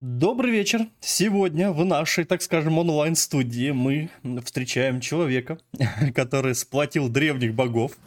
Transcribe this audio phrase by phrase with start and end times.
[0.00, 0.86] Добрый вечер.
[1.00, 4.10] Сегодня в нашей, так скажем, онлайн-студии мы
[4.44, 5.58] встречаем человека,
[6.14, 7.98] который сплотил древних богов,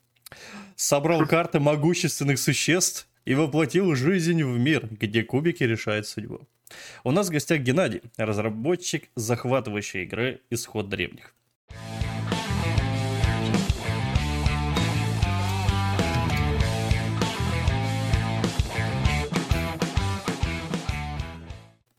[0.77, 6.47] собрал карты могущественных существ и воплотил жизнь в мир, где кубики решают судьбу.
[7.04, 11.36] У нас в гостях Геннадий, разработчик захватывающей игры «Исход древних».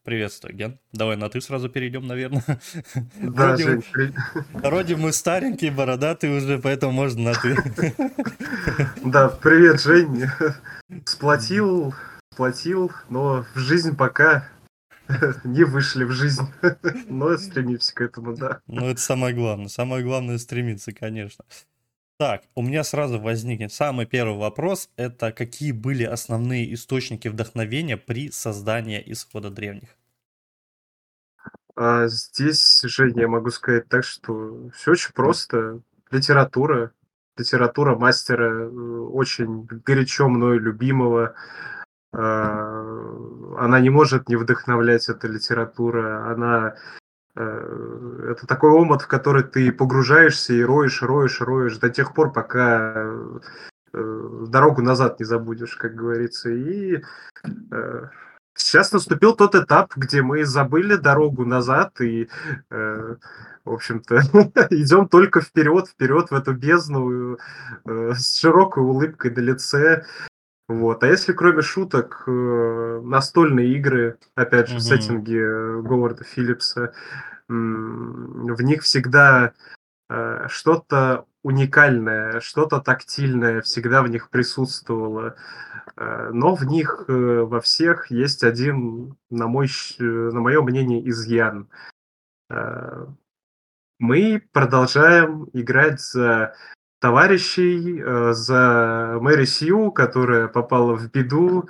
[0.04, 0.80] Приветствую, Ген.
[0.92, 2.42] Давай на ты сразу перейдем, наверное.
[3.20, 4.14] Да, вроде, Жень, при...
[4.52, 7.56] вроде мы старенькие, бородатые уже, поэтому можно на ты.
[9.04, 10.24] Да, привет, Жень.
[11.04, 11.94] Сплотил,
[12.32, 14.48] сплотил, но в жизнь пока
[15.44, 16.46] не вышли в жизнь.
[17.06, 18.60] Но стремимся к этому, да.
[18.66, 19.68] Ну, это самое главное.
[19.68, 21.44] Самое главное стремиться, конечно.
[22.22, 24.88] Так, у меня сразу возникнет самый первый вопрос.
[24.94, 29.88] Это какие были основные источники вдохновения при создании исхода древних?
[31.74, 35.80] А здесь, Женя, я могу сказать так, что все очень просто.
[36.12, 36.92] Литература,
[37.36, 41.34] литература мастера, э, очень горячо мною любимого.
[42.12, 46.30] А, она не может не вдохновлять, эта литература.
[46.30, 46.76] Она
[47.34, 52.92] это такой омут, в который ты погружаешься и роешь, роешь, роешь до тех пор, пока
[53.94, 56.50] э, дорогу назад не забудешь, как говорится.
[56.50, 57.02] И
[57.70, 58.08] э,
[58.54, 62.28] сейчас наступил тот этап, где мы забыли дорогу назад и,
[62.70, 63.18] в
[63.64, 64.16] общем-то,
[64.70, 67.38] идем только вперед, вперед в эту бездну
[67.86, 70.04] с широкой улыбкой на лице.
[70.72, 71.02] Вот.
[71.02, 74.78] А если кроме шуток, настольные игры, опять же, mm-hmm.
[74.78, 76.92] в сеттинге Говарда Филлипса,
[77.48, 79.52] в них всегда
[80.08, 85.36] э, что-то уникальное, что-то тактильное всегда в них присутствовало.
[85.96, 91.68] Э, но в них э, во всех есть один, на, мой, на мое мнение, изъян.
[93.98, 96.54] Мы продолжаем играть за
[97.02, 101.68] товарищей, за Мэри Сью, которая попала в беду,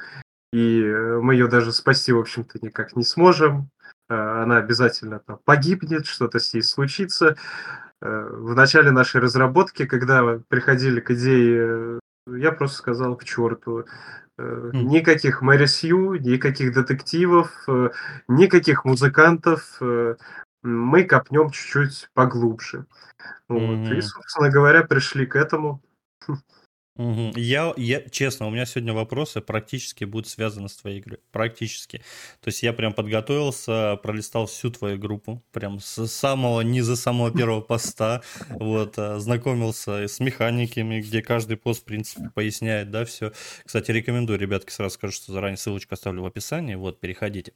[0.53, 0.83] и
[1.21, 3.71] мы ее даже спасти, в общем-то, никак не сможем.
[4.09, 7.37] Э, она обязательно там погибнет, что-то с ней случится.
[8.01, 13.87] Э, в начале нашей разработки, когда приходили к идее, я просто сказал к черту.
[14.39, 17.67] Э, никаких Мэри Сью, никаких детективов,
[18.29, 19.81] никаких музыкантов.
[20.63, 22.87] Мы копнем чуть-чуть поглубже.
[23.49, 23.61] Вот.
[23.61, 23.97] Mm-hmm.
[23.97, 25.83] И, собственно говоря, пришли к этому.
[26.97, 27.33] Мгм.
[27.37, 31.21] Я, я, честно, у меня сегодня вопросы практически будут связаны с твоей игрой.
[31.31, 31.99] Практически.
[32.41, 37.63] То есть я прям подготовился, пролистал всю твою группу, прям с самого низа самого первого
[37.63, 43.33] поста, вот, э, знакомился с механиками, где каждый пост, в принципе, поясняет, да, все.
[43.65, 47.55] Кстати, рекомендую, ребятки, сразу скажу, что заранее ссылочку оставлю в описании, вот, переходите.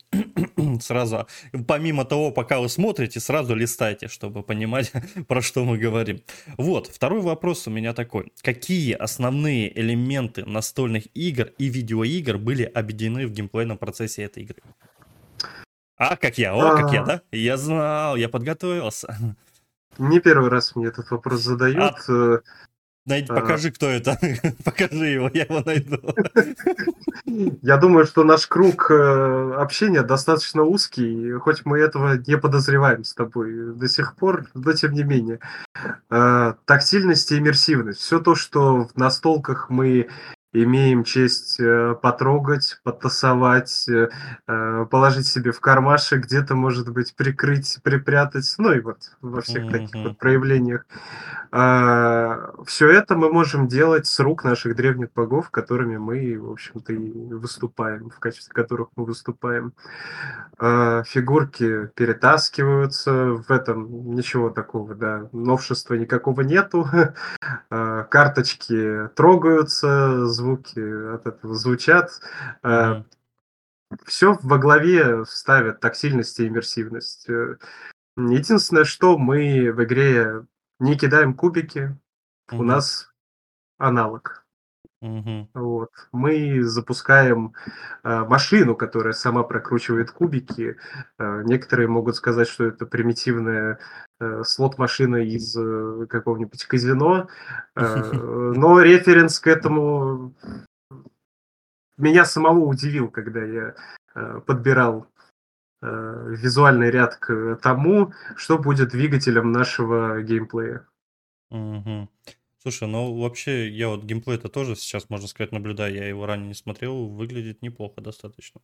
[0.80, 1.26] Сразу,
[1.66, 4.92] помимо того, пока вы смотрите, сразу листайте, чтобы понимать,
[5.28, 6.22] про что мы говорим.
[6.56, 8.32] Вот, второй вопрос у меня такой.
[8.42, 14.62] Какие основные элементы настольных игр и видеоигр были объединены в геймплейном процессе этой игры.
[15.98, 17.06] А, как я, о, как я, а.
[17.06, 17.22] да?
[17.32, 19.16] Я знал, я подготовился.
[19.98, 21.94] Не первый раз мне этот вопрос задают.
[22.08, 22.40] А,
[23.06, 24.18] Найди, покажи, кто это.
[24.64, 25.98] покажи его, я его найду.
[27.62, 33.14] Я думаю, что наш круг э, общения достаточно узкий, хоть мы этого не подозреваем с
[33.14, 35.38] тобой до сих пор, но тем не менее.
[36.10, 38.00] Э, тактильность и иммерсивность.
[38.00, 40.08] Все то, что в настолках мы
[40.62, 44.08] имеем честь э, потрогать, потасовать, э,
[44.46, 49.64] э, положить себе в кармашек, где-то, может быть, прикрыть, припрятать, ну и вот во всех
[49.64, 49.70] mm-hmm.
[49.70, 50.84] таких вот проявлениях.
[51.52, 56.92] А, Все это мы можем делать с рук наших древних богов, которыми мы, в общем-то,
[56.92, 59.72] и выступаем, в качестве которых мы выступаем.
[60.58, 66.86] А, фигурки перетаскиваются, в этом ничего такого, да, новшества никакого нету.
[67.68, 72.20] А, карточки трогаются, звуки от этого звучат.
[72.62, 73.04] Mm-hmm.
[74.04, 77.28] Все во главе ставят тактильность и иммерсивность.
[77.28, 77.58] Э,
[78.16, 80.46] единственное, что мы в игре
[80.78, 81.96] не кидаем кубики,
[82.50, 82.58] mm-hmm.
[82.58, 83.12] у нас
[83.78, 84.45] аналог.
[85.02, 85.48] Угу.
[85.54, 85.90] Вот.
[86.12, 87.52] Мы запускаем
[88.02, 90.76] э, машину, которая сама прокручивает кубики.
[91.18, 93.78] Э, некоторые могут сказать, что это примитивная
[94.20, 97.28] э, слот-машина из э, какого-нибудь казино.
[97.74, 100.34] Э, но референс к этому
[101.98, 103.74] меня самого удивил, когда я
[104.14, 105.08] э, подбирал
[105.82, 110.86] э, визуальный ряд к тому, что будет двигателем нашего геймплея.
[111.50, 112.08] Угу.
[112.66, 116.48] Слушай, ну вообще, я вот геймплей это тоже сейчас, можно сказать, наблюдаю, я его ранее
[116.48, 118.60] не смотрел, выглядит неплохо достаточно.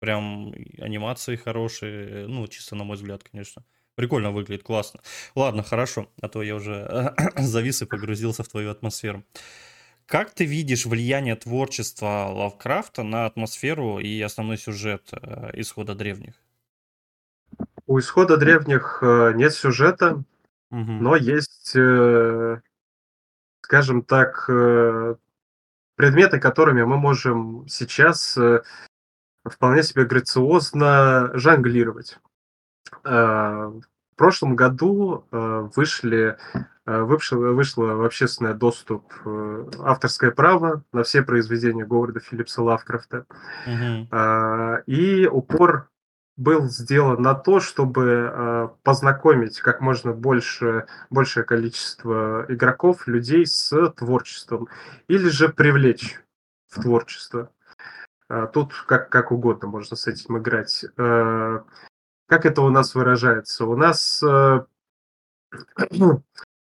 [0.00, 3.64] Прям анимации хорошие, ну, чисто на мой взгляд, конечно.
[3.94, 4.98] Прикольно выглядит, классно.
[5.36, 9.22] Ладно, хорошо, а то я уже завис и погрузился в твою атмосферу.
[10.06, 16.34] Как ты видишь влияние творчества Лавкрафта на атмосферу и основной сюжет э, исхода древних?
[17.86, 20.24] У исхода древних э, нет сюжета,
[20.72, 20.92] угу.
[20.92, 22.60] но есть, э,
[23.70, 24.46] скажем так,
[25.94, 28.36] предметы, которыми мы можем сейчас
[29.48, 32.18] вполне себе грациозно жонглировать.
[33.04, 33.82] В
[34.16, 36.36] прошлом году вышли,
[36.84, 39.04] вышло, вышло в общественный доступ
[39.78, 43.24] авторское право на все произведения Говарда Филлипса Лавкрафта.
[43.68, 44.08] Угу.
[44.86, 45.88] И упор
[46.40, 53.90] был сделан на то, чтобы э, познакомить как можно больше, большее количество игроков, людей с
[53.90, 54.68] творчеством,
[55.06, 56.18] или же привлечь
[56.68, 57.50] в творчество.
[58.30, 60.86] Э, тут как, как угодно можно с этим играть.
[60.96, 61.60] Э,
[62.26, 63.66] как это у нас выражается?
[63.66, 64.66] У нас А,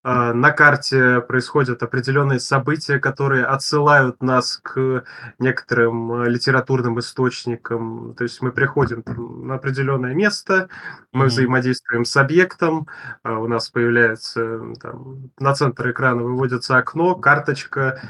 [0.06, 5.02] на карте происходят определенные события, которые отсылают нас к
[5.40, 8.14] некоторым а, литературным источникам.
[8.14, 9.02] То есть мы приходим
[9.44, 10.68] на определенное место,
[11.12, 11.28] мы mm-hmm.
[11.28, 12.86] взаимодействуем с объектом,
[13.24, 18.00] а, у нас появляется там, на центр экрана выводится окно, карточка,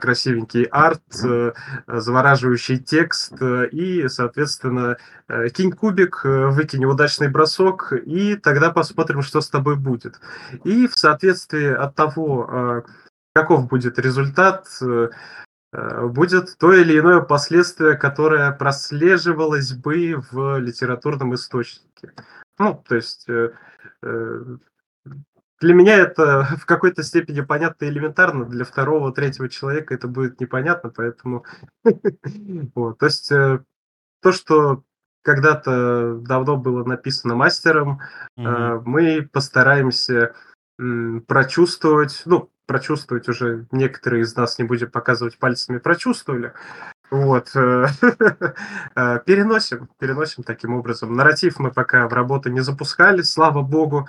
[0.00, 1.02] красивенький арт,
[1.86, 3.40] завораживающий текст
[3.70, 4.96] и, соответственно,
[5.52, 10.20] кинь кубик, выкинь удачный бросок, и тогда посмотрим, что с тобой будет.
[10.64, 12.84] И в соответствии зависимости от того, а,
[13.34, 15.10] каков будет результат, э,
[15.72, 22.12] э, будет то или иное последствие, которое прослеживалось бы в литературном источнике.
[22.58, 23.50] Ну, то есть э,
[25.60, 30.40] для меня это в какой-то степени понятно и элементарно, для второго, третьего человека это будет
[30.40, 31.44] непонятно, поэтому...
[31.84, 34.84] то есть то, что
[35.22, 38.00] когда-то давно было написано мастером,
[38.36, 40.34] мы постараемся
[41.26, 46.52] прочувствовать, ну, прочувствовать уже некоторые из нас, не будем показывать пальцами, прочувствовали.
[47.10, 47.50] Вот.
[47.54, 47.86] Э,
[48.96, 51.12] э, переносим, переносим таким образом.
[51.12, 54.08] Нарратив мы пока в работу не запускали, слава богу,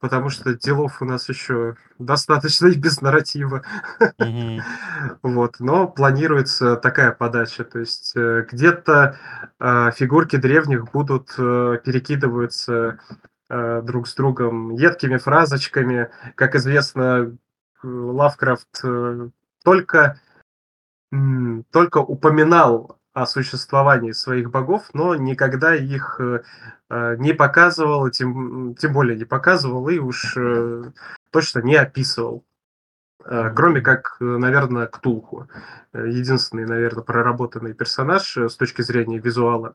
[0.00, 3.64] потому что делов у нас еще достаточно и без нарратива.
[4.20, 4.60] Mm-hmm.
[5.22, 5.56] Вот.
[5.58, 7.64] Но планируется такая подача.
[7.64, 9.18] То есть э, где-то
[9.96, 16.10] фигурки древних будут перекидываться Э, друг с другом едкими фразочками.
[16.34, 17.36] Как известно,
[17.82, 19.28] Лавкрафт э,
[19.64, 20.20] только,
[21.72, 26.42] только упоминал о существовании своих богов, но никогда их э,
[27.18, 30.36] не показывал, тем, тем более не показывал и уж
[31.30, 32.44] точно не описывал.
[33.20, 35.48] Кроме как, наверное, Ктулху.
[35.92, 39.74] Единственный, наверное, проработанный персонаж с точки зрения визуала.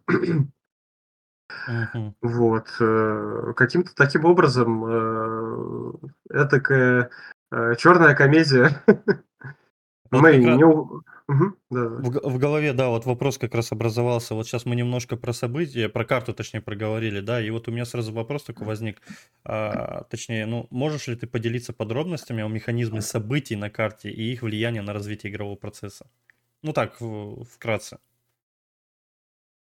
[1.68, 2.16] Мгм.
[2.22, 2.68] Вот.
[2.80, 5.94] э, Каким-то таким образом э,
[6.30, 7.10] этакая
[7.52, 8.82] э, черная комедия.
[10.12, 10.64] Вот Мы раз не...
[11.26, 14.36] Мгм, да, в, в голове, да, вот вопрос как раз образовался.
[14.36, 17.86] Вот сейчас мы немножко про события, про карту, точнее, проговорили, да, и вот у меня
[17.86, 19.02] сразу вопрос такой возник.
[19.46, 24.42] А, точнее, ну, можешь ли ты поделиться подробностями о механизме событий на карте и их
[24.42, 26.06] влияние на развитие игрового процесса?
[26.62, 27.98] Ну так, в- вкратце.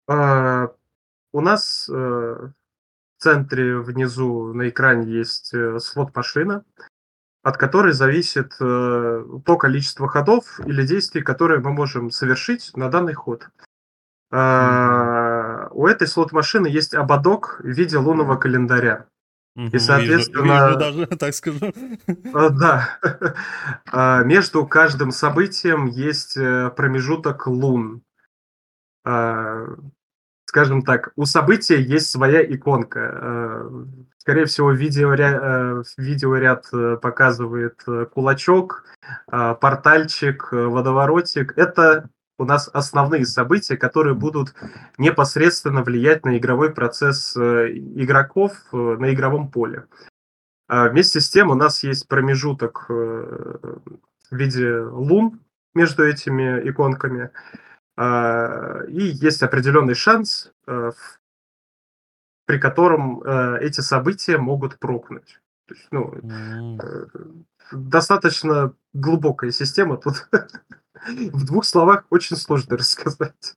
[0.08, 0.68] А,
[1.32, 2.52] у нас э, в
[3.22, 6.64] центре внизу на экране есть э, слот-машина,
[7.42, 13.14] от которой зависит э, то количество ходов или действий, которые мы можем совершить на данный
[13.14, 13.48] ход.
[14.34, 19.04] У этой слот-машины есть ободок в виде лунного календаря.
[19.56, 20.42] И, соответственно...
[20.42, 21.72] Вижу, вижу даже, так скажу.
[22.32, 22.98] Да.
[23.92, 28.02] А, между каждым событием есть промежуток лун.
[30.52, 33.00] Скажем так, у события есть своя иконка.
[33.00, 33.84] Э,
[34.18, 37.82] скорее всего, видеоряд, э, видеоряд э, показывает
[38.12, 38.84] кулачок,
[39.28, 41.56] портальчик, водоворотик.
[41.56, 44.54] Это у нас основные события, которые будут
[44.98, 49.86] непосредственно влиять на игровой процесс игроков на игровом поле.
[50.68, 53.80] А вместе с тем у нас есть промежуток в
[54.30, 55.40] виде лун
[55.74, 57.30] между этими иконками.
[57.96, 60.92] А, и есть определенный шанс, э,
[62.46, 65.40] при котором э, эти события могут прокнуть.
[65.66, 67.44] То есть, ну, mm.
[67.72, 69.96] достаточно глубокая система.
[69.98, 70.28] Тут
[71.06, 73.56] в двух словах очень сложно рассказать.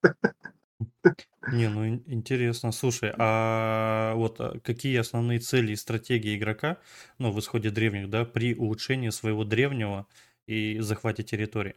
[1.51, 2.72] Не, ну интересно.
[2.72, 6.77] Слушай, а вот какие основные цели и стратегии игрока,
[7.20, 10.08] ну, в исходе древних, да, при улучшении своего древнего
[10.48, 11.75] и захвате территории?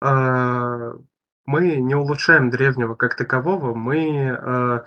[0.00, 0.92] А,
[1.46, 4.80] мы не улучшаем древнего как такового, мы э,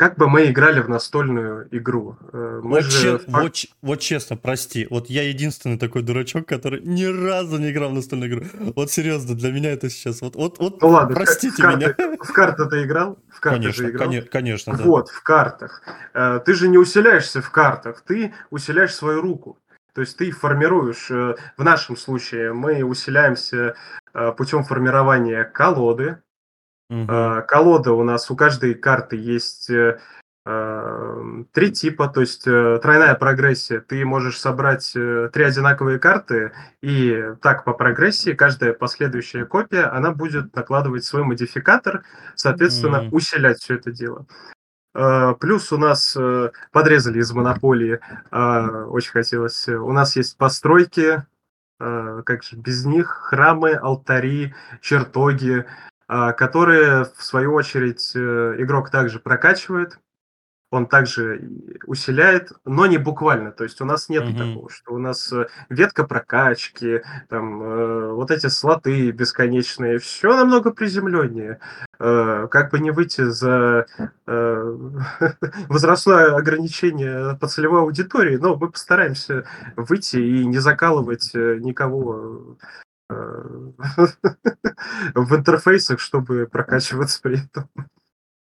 [0.00, 2.16] как бы мы играли в настольную игру.
[2.32, 3.18] Э, мы вот, же...
[3.18, 7.90] че, вот, вот честно, прости, вот я единственный такой дурачок, который ни разу не играл
[7.90, 8.44] в настольную игру.
[8.76, 11.94] Вот серьезно, для меня это сейчас, вот, вот, вот ну ладно, простите в меня.
[12.18, 13.18] В карты ты играл?
[13.28, 14.08] В карты конечно, же играл?
[14.08, 14.84] Конечно, конечно, да.
[14.84, 15.82] Вот, в картах.
[16.12, 19.58] Э, ты же не усиляешься в картах, ты усиляешь свою руку.
[19.94, 23.74] То есть ты формируешь, э, в нашем случае мы усиляемся
[24.36, 26.20] путем формирования колоды,
[26.90, 27.06] Угу.
[27.46, 30.00] Колода у нас у каждой карты есть э,
[30.44, 33.80] э, три типа, то есть э, тройная прогрессия.
[33.80, 40.54] Ты можешь собрать три одинаковые карты, и так по прогрессии каждая последующая копия, она будет
[40.56, 42.02] накладывать свой модификатор,
[42.34, 43.10] соответственно, mm.
[43.12, 44.26] усилять все это дело.
[44.92, 46.16] Плюс у нас
[46.72, 48.00] подрезали из монополии,
[48.32, 49.68] очень хотелось.
[49.68, 51.24] У нас есть постройки,
[51.78, 55.64] как же без них, храмы, алтари, чертоги,
[56.08, 60.00] которые, в свою очередь, э, игрок также прокачивает,
[60.70, 61.50] он также
[61.86, 63.50] усиляет, но не буквально.
[63.50, 64.38] То есть у нас нет mm-hmm.
[64.38, 70.70] такого, что у нас э, ветка прокачки, там э, вот эти слоты бесконечные, все намного
[70.70, 71.58] приземленнее.
[71.98, 73.86] Э, как бы не выйти за
[74.26, 74.26] э,
[75.68, 79.44] возрастное ограничение по целевой аудитории, но мы постараемся
[79.76, 82.56] выйти и не закалывать э, никого
[83.08, 83.74] в
[85.34, 87.68] интерфейсах, чтобы прокачиваться при этом.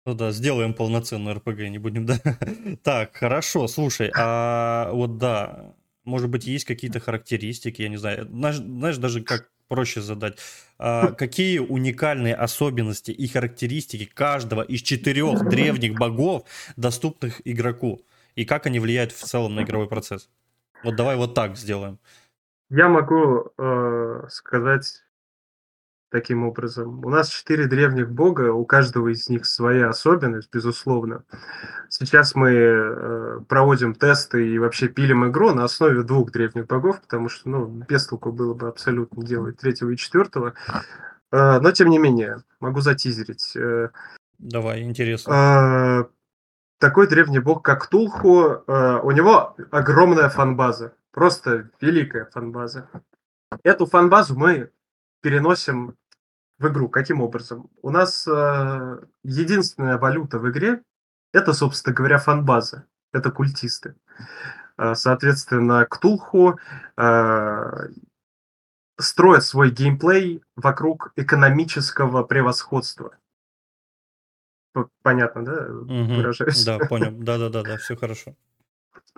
[0.05, 2.19] Ну да, сделаем полноценную РПГ, не будем, да?
[2.83, 8.57] Так, хорошо, слушай, а вот да, может быть, есть какие-то характеристики, я не знаю, знаешь,
[8.57, 10.38] знаешь даже как проще задать,
[10.77, 16.43] а, какие уникальные особенности и характеристики каждого из четырех древних богов
[16.77, 20.29] доступных игроку, и как они влияют в целом на игровой процесс?
[20.83, 21.97] Вот давай вот так сделаем.
[22.69, 25.04] Я могу э, сказать
[26.09, 27.03] таким образом.
[27.03, 31.24] У нас четыре древних бога, у каждого из них своя особенность, безусловно.
[31.89, 37.29] Сейчас мы э, проводим тесты и вообще пилим игру на основе двух древних богов, потому
[37.29, 40.53] что ну, без толку было бы абсолютно делать третьего и четвертого.
[41.31, 43.55] Э, но тем не менее, могу затизерить.
[43.55, 43.89] Э,
[44.38, 45.31] Давай, интересно.
[45.33, 46.05] Э,
[46.79, 50.93] такой древний бог, как Тулху, э, у него огромная фанбаза.
[51.12, 52.89] Просто великая фанбаза.
[53.63, 54.71] Эту фанбазу мы
[55.25, 55.98] переносим
[56.60, 56.88] в игру.
[56.88, 57.72] Каким образом?
[57.82, 60.84] У нас э, единственная валюта в игре
[61.34, 62.86] это, собственно говоря, фанбаза.
[63.12, 63.96] Это культисты.
[64.77, 66.60] Э, соответственно, Ктулху
[66.96, 67.88] э,
[69.00, 73.17] строит свой геймплей вокруг экономического превосходства.
[75.01, 75.53] Понятно, да?
[75.53, 76.17] Угу.
[76.17, 76.63] Выражаюсь.
[76.63, 77.13] Да, понял.
[77.17, 78.36] Да-да-да, да, все хорошо.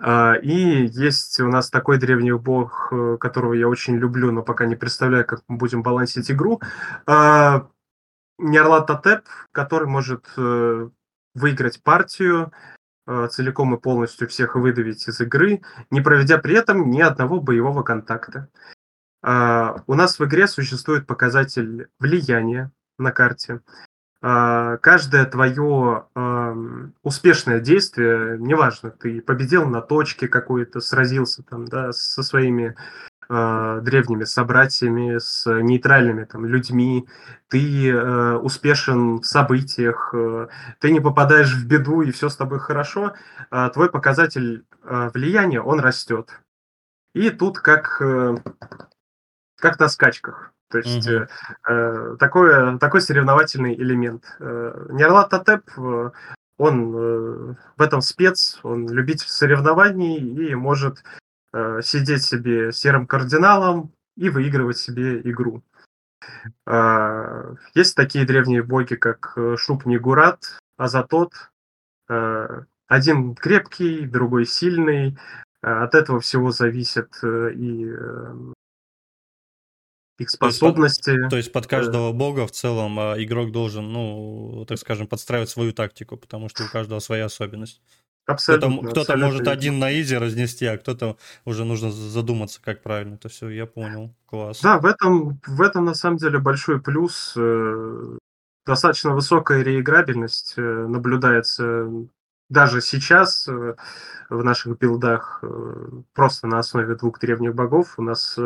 [0.00, 4.66] А, и есть у нас такой древний бог, э, которого я очень люблю, но пока
[4.66, 6.60] не представляю, как мы будем балансить игру.
[7.06, 7.68] А,
[8.38, 8.88] Нерлат
[9.50, 10.88] который может э,
[11.34, 12.52] выиграть партию,
[13.06, 17.82] э, целиком и полностью всех выдавить из игры, не проведя при этом ни одного боевого
[17.82, 18.48] контакта.
[19.22, 23.60] А, у нас в игре существует показатель влияния на карте.
[24.20, 26.06] А, каждое твое
[27.02, 32.74] успешное действие, неважно, ты победил на точке какой-то, сразился там, да, со своими
[33.28, 37.06] э, древними собратьями, с нейтральными там людьми,
[37.48, 40.48] ты э, успешен в событиях, э,
[40.80, 43.14] ты не попадаешь в беду и все с тобой хорошо,
[43.50, 46.40] э, твой показатель э, влияния, он растет.
[47.14, 48.36] И тут как, э,
[49.56, 50.52] как на скачках.
[50.70, 51.26] То есть угу.
[51.68, 54.24] э, такой, такой соревновательный элемент.
[54.38, 56.10] Э, Нерлат Татеп, э,
[56.58, 60.18] он э, в этом спец, он любитель соревнований
[60.50, 61.02] и может
[61.54, 65.62] э, сидеть себе серым кардиналом и выигрывать себе игру.
[66.66, 71.32] Э, есть такие древние боги, как э, Шуп-Нигурат, Азатот.
[72.10, 75.16] Э, один крепкий, другой сильный.
[75.62, 77.90] Э, от этого всего зависит и
[80.18, 81.04] их способности.
[81.04, 84.78] То есть, под, то есть под каждого бога в целом а, игрок должен, ну, так
[84.78, 87.80] скажем, подстраивать свою тактику, потому что у каждого своя особенность.
[88.26, 88.90] Абсолютно.
[88.90, 89.52] Кто-то, кто может верно.
[89.52, 93.48] один на изи разнести, а кто-то уже нужно задуматься, как правильно это все.
[93.48, 94.14] Я понял.
[94.26, 94.60] Класс.
[94.60, 97.32] Да, в этом, в этом на самом деле большой плюс.
[97.36, 98.18] Э,
[98.66, 101.88] достаточно высокая реиграбельность э, наблюдается
[102.48, 103.76] даже сейчас э,
[104.28, 105.42] в наших билдах
[106.14, 107.94] просто на основе двух древних богов.
[107.98, 108.38] У нас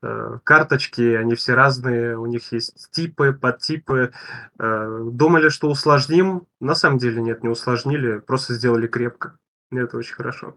[0.00, 4.12] Э, карточки, они все разные, у них есть типы, подтипы.
[4.58, 9.36] Э, думали, что усложним, на самом деле нет, не усложнили, просто сделали крепко.
[9.72, 10.56] Это очень хорошо.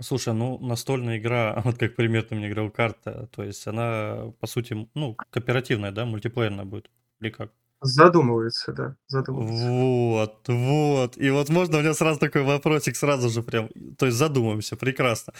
[0.00, 4.46] Слушай, ну, настольная игра, вот как пример ты мне играл карта, то есть она, по
[4.46, 7.52] сути, ну, кооперативная, да, мультиплеерная будет, или как?
[7.82, 9.66] Задумывается, да, задумывается.
[9.68, 11.18] Вот, вот.
[11.18, 13.68] И вот можно у меня сразу такой вопросик, сразу же прям,
[13.98, 15.34] то есть задумаемся, прекрасно.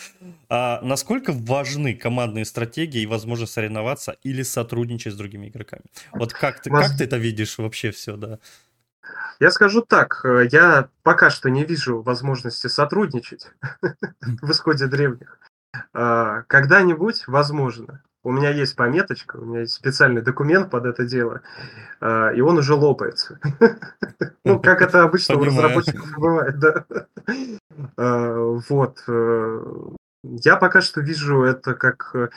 [0.51, 5.85] А насколько важны командные стратегии и возможность соревноваться или сотрудничать с другими игроками?
[6.13, 8.39] Вот как ты, Воз- как ты это видишь вообще все, да?
[9.41, 13.49] Я скажу так, э, я пока что не вижу возможности сотрудничать
[14.21, 15.39] в исходе древних.
[15.93, 21.43] А, Когда-нибудь, возможно, у меня есть пометочка, у меня есть специальный документ под это дело,
[22.01, 23.39] а, и он уже лопается.
[24.45, 26.85] Ну, как это обычно у разработчиков бывает, да.
[27.97, 28.35] А,
[28.69, 29.03] Вот.
[29.09, 29.65] э,
[30.23, 32.29] Я пока что вижу это как э,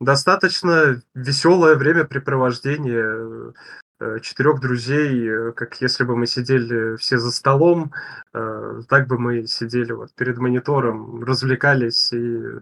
[0.00, 3.52] достаточно веселое времяпрепровождение
[4.00, 7.92] э, четырех друзей, как если бы мы сидели все за столом,
[8.32, 12.60] так бы мы сидели вот перед монитором, развлекались и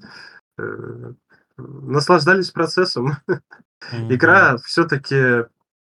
[1.83, 3.17] наслаждались процессом.
[3.93, 4.15] Мгм.
[4.15, 5.45] Игра все-таки,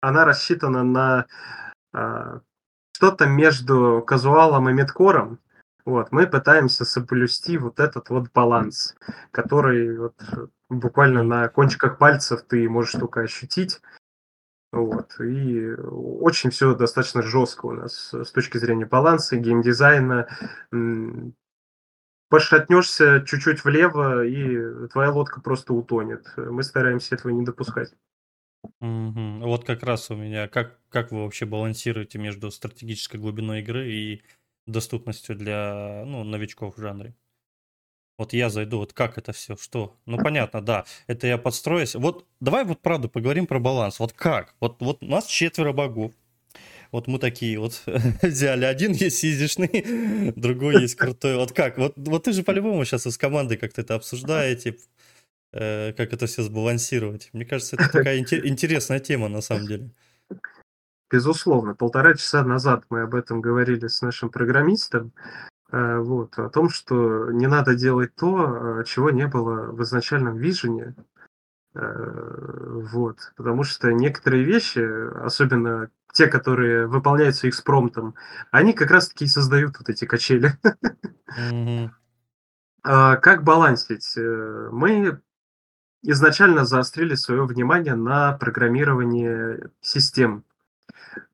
[0.00, 1.26] она рассчитана на
[1.92, 2.40] а,
[2.92, 5.38] что-то между казуалом и медкором.
[5.84, 8.96] Вот, мы пытаемся соблюсти вот этот вот баланс,
[9.30, 10.14] который вот
[10.68, 13.80] буквально на кончиках пальцев ты можешь только ощутить.
[14.72, 20.28] Вот, и очень все достаточно жестко у нас с точки зрения баланса, геймдизайна.
[22.28, 26.26] Пошатнешься чуть-чуть влево, и твоя лодка просто утонет.
[26.36, 27.92] Мы стараемся этого не допускать.
[28.80, 29.40] Мгм.
[29.40, 34.22] Вот как раз у меня, как, как вы вообще балансируете между стратегической глубиной игры и
[34.66, 37.14] доступностью для, ну, новичков в жанре?
[38.18, 39.98] Вот я зайду, вот как это все, что?
[40.06, 41.94] Ну, понятно, да, это я подстроюсь.
[41.94, 43.98] Вот давай вот правда поговорим про баланс.
[44.00, 44.54] Вот как?
[44.58, 46.12] Вот, вот у нас четверо богов.
[46.96, 47.82] Вот мы такие вот
[48.22, 48.64] взяли.
[48.64, 51.36] Один есть сизишный, другой есть крутой.
[51.36, 51.76] Вот как?
[51.76, 54.78] Вот, вот ты же по-любому сейчас из команды как-то это обсуждаете,
[55.52, 57.28] э, как это все сбалансировать.
[57.34, 59.90] Мне кажется, это такая инте- интересная тема на самом деле.
[61.10, 65.12] Безусловно, полтора часа назад мы об этом говорили с нашим программистом,
[65.72, 70.38] э, вот, о том, что не надо делать то, э, чего не было в изначальном
[70.38, 70.94] вижене,
[71.76, 74.80] вот, потому что некоторые вещи,
[75.24, 78.14] особенно те, которые выполняются экспромтом,
[78.50, 80.52] они как раз-таки и создают вот эти качели.
[82.88, 84.16] А Как балансить?
[84.16, 85.20] Э, Мы
[86.02, 90.44] изначально заострили свое внимание на программировании систем.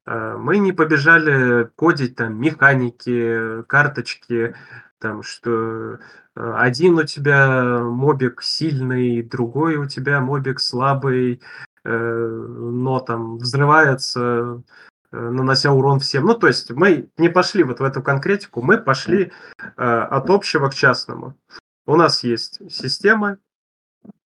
[0.06, 4.56] Э, Мы не побежали кодить там механики, карточки,
[4.98, 5.98] там что э,
[6.34, 11.42] один у тебя мобик сильный, другой у тебя мобик слабый,
[11.84, 14.62] э, но там взрывается,
[15.12, 16.24] э, нанося урон всем.
[16.24, 20.68] Ну, то есть мы не пошли вот в эту конкретику, мы пошли э, от общего
[20.68, 21.36] к частному.
[21.84, 23.38] У нас есть система,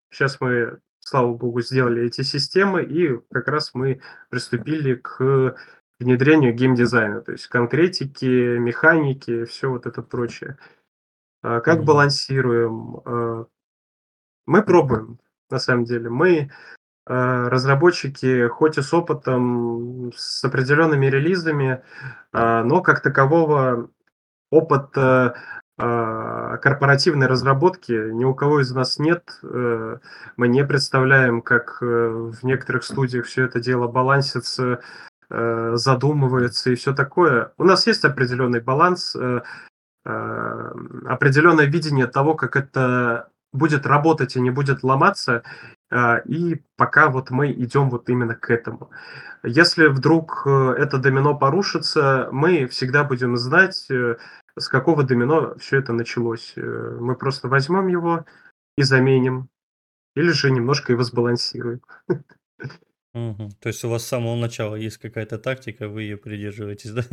[0.09, 5.57] сейчас мы, слава богу, сделали эти системы, и как раз мы приступили к
[5.99, 10.57] внедрению геймдизайна, то есть конкретики, механики, все вот это прочее.
[11.47, 13.01] А Как балансируем?
[13.05, 13.45] А,
[14.45, 16.09] Мы пробуем, на самом деле.
[16.09, 16.51] Мы
[17.05, 21.83] а, разработчики, хоть и с опытом, с определенными релизами,
[22.33, 23.89] но как такового
[24.51, 25.35] опыта
[25.79, 29.39] а, корпоративной разработки ни у кого из нас нет.
[29.43, 29.97] Э,
[30.35, 34.81] Мы не представляем, как э, в некоторых студиях все это дело балансится,
[35.29, 37.53] э, задумывается и все такое.
[37.57, 39.15] У нас есть определенный баланс,
[40.07, 45.43] определенное видение того, как это будет работать и не будет ломаться.
[45.89, 48.89] а, И пока вот мы идем вот именно к этому.
[49.43, 54.17] Если вдруг э, это домино порушится, мы всегда будем знать, э,
[54.57, 56.53] с какого домино все это началось.
[56.57, 58.25] Э, Мы просто возьмем его
[58.77, 59.49] и заменим,
[60.15, 61.81] или же немножко его сбалансируем.
[63.17, 63.49] Мгм.
[63.59, 67.03] То есть у вас с самого начала есть какая-то тактика, вы ее придерживаетесь, да?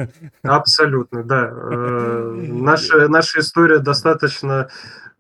[0.43, 1.51] Абсолютно, да.
[1.51, 4.69] Э, Наша, наша история достаточно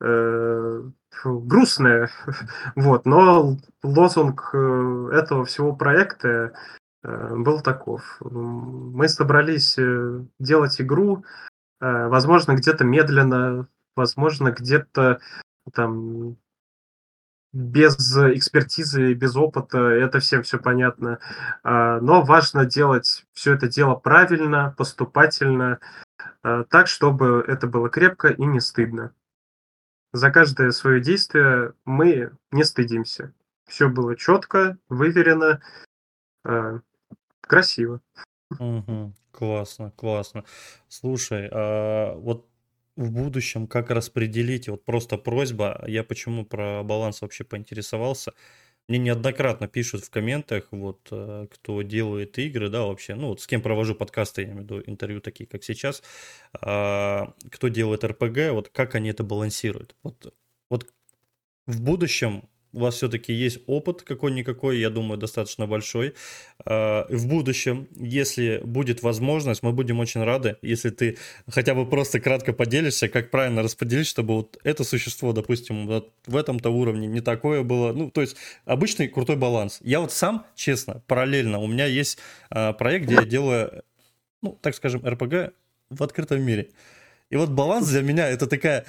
[0.00, 2.10] э, фу, грустная,
[2.76, 6.52] вот, но лозунг э, этого всего проекта
[7.02, 8.18] э, был таков.
[8.22, 11.24] М, Мы собрались э, делать игру,
[11.80, 15.18] э, возможно, где-то медленно, возможно, где-то
[15.72, 16.36] там
[17.54, 21.20] без экспертизы, без опыта, это всем все понятно.
[21.62, 25.78] А, Но важно делать все это дело правильно, поступательно,
[26.42, 29.14] а, так, чтобы это было крепко и не стыдно.
[30.12, 33.32] За каждое свое действие мы не стыдимся.
[33.66, 35.62] Все было четко, выверено,
[36.44, 36.80] а,
[37.40, 38.00] красиво.
[38.58, 39.14] Мгм.
[39.30, 40.44] Классно, классно.
[40.88, 42.46] Слушай, а вот
[42.96, 48.32] в будущем как распределить, вот просто просьба, я почему про баланс вообще поинтересовался,
[48.88, 53.46] мне неоднократно пишут в комментах, вот, э, кто делает игры, да, вообще, ну, вот с
[53.46, 56.02] кем провожу подкасты, я имею в виду интервью такие, как сейчас,
[56.60, 59.96] а, кто делает РПГ, вот как они это балансируют.
[60.02, 60.34] Вот,
[60.70, 60.92] вот
[61.66, 66.14] в будущем у вас все-таки есть опыт какой-никакой, я думаю, достаточно большой.
[66.64, 71.16] А, в будущем, если будет возможность, мы будем очень рады, если ты
[71.48, 76.36] хотя бы просто кратко поделишься, как правильно распределить, чтобы вот это существо, допустим, вот в
[76.36, 77.92] этом-то уровне не такое было.
[77.92, 79.78] Ну, то есть обычный крутой баланс.
[79.82, 82.18] Я вот сам, честно, параллельно, у меня есть
[82.50, 83.82] а, проект, где я делаю,
[84.42, 85.54] ну, так скажем, РПГ
[85.90, 86.70] в открытом мире.
[87.30, 88.84] И вот баланс для меня это такая,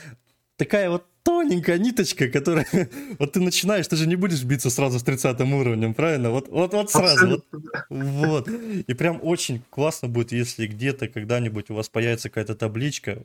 [0.58, 2.68] такая вот тоненькая ниточка, которая...
[3.20, 6.30] вот ты начинаешь, ты же не будешь биться сразу с 30 уровнем, правильно?
[6.30, 7.28] Вот, вот, вот сразу.
[7.28, 8.48] Вот, вот.
[8.48, 13.24] И прям очень классно будет, если где-то когда-нибудь у вас появится какая-то табличка.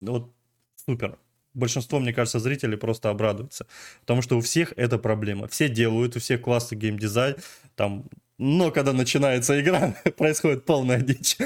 [0.00, 0.32] Вот
[0.86, 1.18] супер.
[1.52, 3.66] Большинство, мне кажется, зрителей просто обрадуются.
[4.00, 5.46] Потому что у всех это проблема.
[5.46, 7.36] Все делают, у всех классный геймдизайн.
[7.76, 8.06] Там
[8.38, 11.38] но когда начинается игра, происходит полная дичь.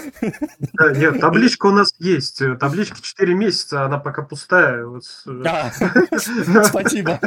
[0.72, 2.42] Да, нет, табличка у нас есть.
[2.59, 4.85] Табличка 4 месяца, она пока пустая.
[4.85, 5.05] Вот.
[5.26, 5.72] Да,
[6.64, 7.18] спасибо.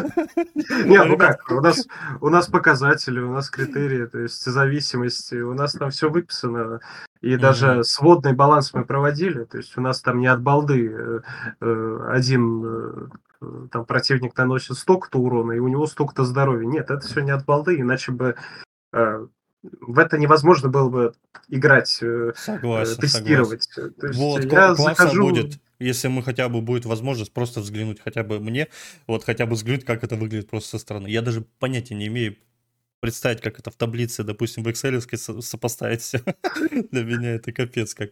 [0.85, 1.87] Нет, ну как, у нас,
[2.21, 6.79] у нас показатели, у нас критерии, то есть зависимости, у нас там все выписано.
[7.21, 7.83] И даже mm-hmm.
[7.83, 11.21] сводный баланс мы проводили, то есть у нас там не от балды э,
[11.61, 13.09] э, один
[13.71, 16.65] там противник наносит столько-то урона, и у него столько-то здоровья.
[16.65, 18.35] Нет, это все не от балды, иначе бы
[19.81, 21.13] в это невозможно было бы
[21.49, 23.63] играть, э, согласен, тестировать.
[23.63, 23.93] Согласен.
[23.99, 25.29] То есть вот, я классно захожу...
[25.29, 28.67] будет, если мы хотя бы будет возможность просто взглянуть, хотя бы мне,
[29.07, 31.07] вот хотя бы взглянуть, как это выглядит просто со стороны.
[31.07, 32.35] Я даже понятия не имею,
[33.03, 36.21] представить, как это в таблице, допустим, в Excel сопоставить все.
[36.91, 38.11] Для меня это капец как.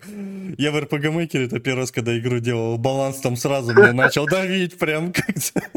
[0.58, 4.26] Я в RPG Maker это первый раз, когда игру делал, баланс там сразу мне начал
[4.26, 5.62] давить прям как-то.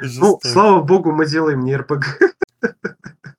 [0.00, 2.02] Ну, слава богу, мы делаем не RPG.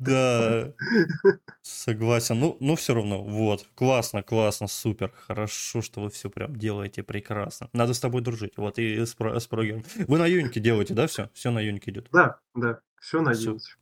[0.07, 0.73] Да,
[1.61, 2.39] согласен.
[2.39, 7.69] Ну, ну все равно, вот, классно, классно, супер, хорошо, что вы все прям делаете прекрасно.
[7.73, 9.85] Надо с тобой дружить, вот, и с, с программой.
[10.07, 11.29] Вы на Юнике делаете, да, все?
[11.33, 12.07] Все на Юнике идет?
[12.11, 13.75] Да, да, все на Юнике.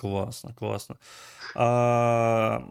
[0.00, 0.96] Классно, классно.
[1.54, 2.64] А,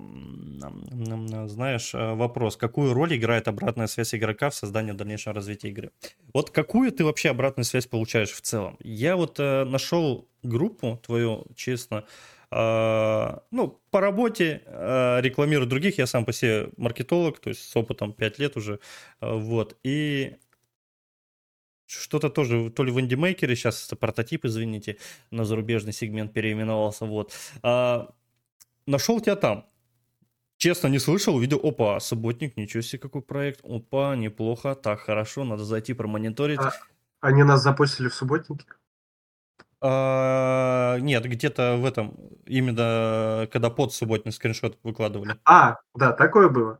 [1.45, 2.57] знаешь, э, вопрос.
[2.57, 5.91] Какую роль играет обратная связь игрока в создании дальнейшего развития игры?
[6.33, 8.77] Вот какую ты вообще обратную связь получаешь в целом?
[8.79, 12.05] Я вот э, нашел группу твою, честно, Uh,
[12.51, 18.11] ну, по работе uh, рекламирую других, я сам по себе маркетолог, то есть с опытом
[18.11, 18.79] 5 лет уже,
[19.21, 20.37] uh, вот, и
[21.89, 24.97] что-то тоже, то ли в индимейкере, сейчас это прототип, извините,
[25.31, 27.33] на зарубежный сегмент переименовался, вот.
[27.63, 28.09] А,
[28.85, 29.65] нашел тебя там.
[30.57, 35.63] Честно, не слышал, увидел, опа, субботник, ничего себе, какой проект, опа, неплохо, так, хорошо, надо
[35.63, 36.59] зайти промониторить.
[36.59, 36.73] А,
[37.21, 38.65] они нас запустили в субботнике?
[39.81, 42.15] А, нет, где-то в этом,
[42.45, 45.35] именно когда под субботний скриншот выкладывали.
[45.45, 46.79] А, да, такое было.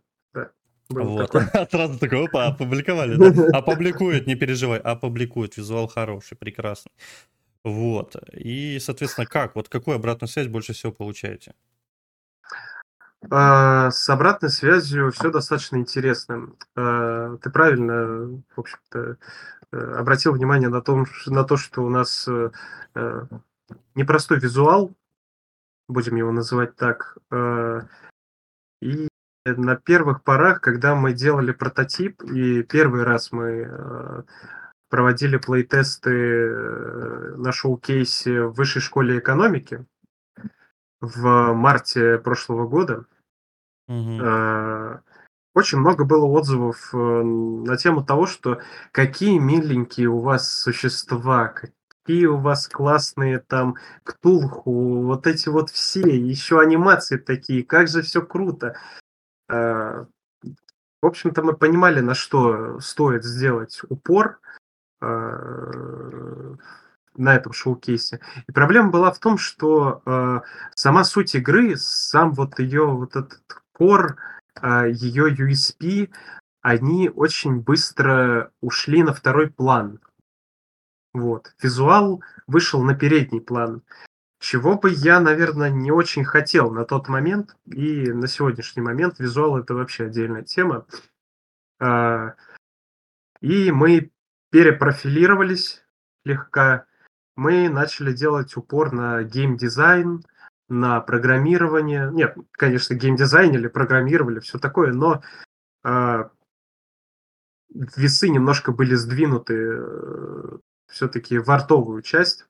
[0.90, 1.32] Вот.
[1.72, 3.46] Сразу такой, опа, опубликовали, да?
[3.58, 6.92] Опубликуют, не переживай, опубликуют, визуал хороший, прекрасный.
[7.64, 8.16] Вот.
[8.34, 9.56] И, соответственно, как?
[9.56, 11.54] Вот какую обратную связь больше всего получаете?
[13.30, 16.54] А, с обратной связью все достаточно интересно.
[16.76, 19.18] А, ты правильно, в общем-то,
[19.72, 22.52] обратил внимание на, том, на то, что у нас э,
[22.96, 23.26] э,
[23.96, 24.94] непростой визуал,
[25.88, 27.18] будем его называть так,
[28.82, 29.10] и
[29.46, 34.24] на первых порах, когда мы делали прототип, и первый раз мы э,
[34.90, 39.86] проводили плейтесты э, на шоу-кейсе в Высшей школе экономики
[41.02, 43.06] в марте прошлого года,
[43.88, 44.20] угу.
[45.60, 48.60] Очень много было отзывов на тему того, что
[48.92, 51.54] какие миленькие у вас существа,
[52.10, 58.02] какие у вас классные там ктулху, вот эти вот все, еще анимации такие, как же
[58.02, 58.76] все круто.
[59.48, 60.06] Э,
[61.02, 64.40] в общем-то, мы понимали, на что стоит сделать упор
[65.02, 66.56] э,
[67.16, 68.22] на этом шоу-кейсе.
[68.48, 70.40] И проблема была в том, что э,
[70.74, 73.42] сама суть игры, сам вот ее вот этот
[73.80, 74.16] core,
[74.62, 76.10] ее USP,
[76.62, 80.00] они очень быстро ушли на второй план.
[81.14, 81.54] Вот.
[81.62, 83.84] Визуал вышел на передний план.
[84.40, 89.58] Чего бы я, наверное, не очень хотел на тот момент, и на сегодняшний момент визуал
[89.58, 90.86] это вообще отдельная тема.
[91.80, 92.36] А,
[93.42, 94.12] и мы
[94.50, 95.84] перепрофилировались
[96.24, 96.86] слегка.
[97.36, 100.24] Мы начали делать упор на геймдизайн,
[100.70, 102.10] на программирование.
[102.12, 105.22] Нет, конечно, геймдизайнили, программировали, все такое, но
[105.84, 106.30] а,
[107.74, 112.48] весы немножко были сдвинуты э, все-таки в артовую часть.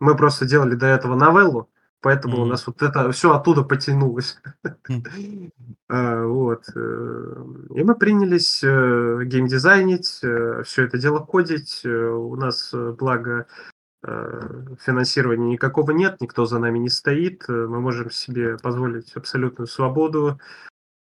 [0.00, 2.42] Мы просто делали до этого новеллу, поэтому mm-hmm.
[2.42, 4.40] у нас вот это все оттуда потянулось.
[4.88, 5.50] Mm-hmm.
[6.28, 6.64] вот.
[6.74, 10.06] Э, и мы принялись э, геймдизайнить,
[10.64, 11.84] все это дело кодить.
[11.84, 13.46] У нас, благо,
[14.04, 17.48] финансирования никакого нет, никто за нами не стоит.
[17.48, 20.38] Мы можем себе позволить абсолютную свободу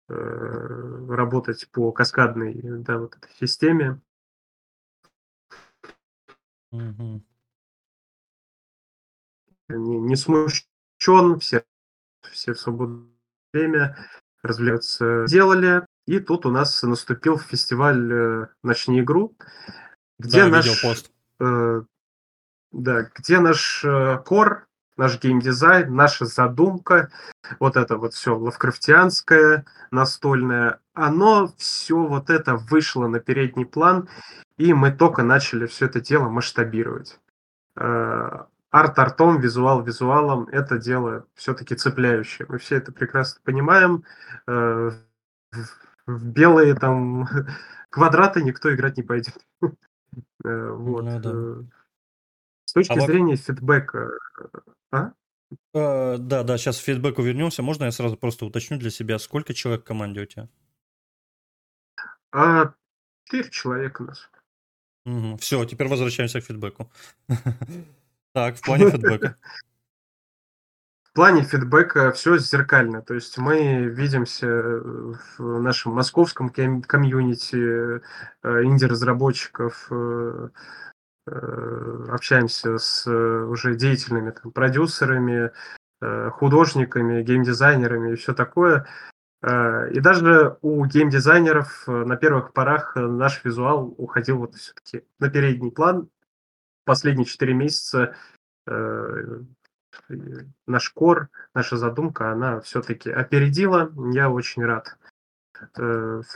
[0.08, 4.02] работать по каскадной да, вот этой системе.
[6.72, 7.24] Угу.
[9.70, 11.64] Не, не смущен, все,
[12.32, 13.10] все в свободное
[13.54, 13.98] время
[14.42, 15.86] развлекаться делали.
[16.06, 19.38] И тут у нас наступил фестиваль э, «Начни игру»,
[20.20, 20.82] где да, наш...
[20.82, 21.12] пост.
[21.40, 21.84] Э,
[22.74, 27.10] да, где наш э, кор, наш геймдизайн, наша задумка,
[27.60, 34.10] вот это вот все лавкрафтианское, настольное, оно все вот это вышло на передний план,
[34.58, 37.20] и мы только начали все это дело масштабировать.
[37.76, 42.48] Э, арт артом, визуал визуалом, это дело все-таки цепляющее.
[42.50, 44.04] Мы все это прекрасно понимаем.
[44.48, 44.92] Э,
[46.06, 47.28] в белые там
[47.90, 49.38] квадраты никто играть не пойдет.
[50.44, 51.06] Вот.
[51.06, 51.83] Ну, да.
[52.74, 53.40] С точки а зрения вот...
[53.40, 54.10] фидбэка...
[54.92, 55.12] А?
[55.76, 57.62] Uh, да, да, сейчас к фидбэку вернемся.
[57.62, 60.50] Можно я сразу просто уточню для себя, сколько человек в команде у тебя?
[62.32, 62.74] А,
[63.26, 64.28] четыре человека у нас.
[65.06, 65.38] Угу.
[65.38, 66.92] Все, теперь возвращаемся к фидбэку.
[68.34, 69.38] Так, в плане фидбэка.
[71.04, 73.04] В плане фидбэка все зеркально.
[73.04, 80.50] То есть мы видимся в нашем московском комьюнити э, инди-разработчиков, э, э,
[81.26, 85.52] общаемся с уже деятельными там, продюсерами,
[86.32, 88.86] художниками, геймдизайнерами и все такое.
[89.44, 95.04] Э, и даже у геймдизайнеров э, на первых порах э, наш визуал уходил вот все-таки
[95.20, 96.10] на передний план.
[96.86, 98.16] Последние четыре месяца
[100.66, 103.92] наш кор, наша задумка, она все-таки опередила.
[104.14, 104.98] Я очень рад.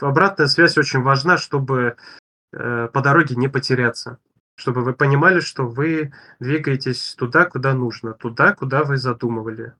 [0.00, 1.96] Обратная связь очень важна, чтобы
[2.50, 4.18] по дороге не потеряться.
[4.58, 9.74] Чтобы вы понимали, что вы двигаетесь туда, куда нужно, туда, куда вы задумывали.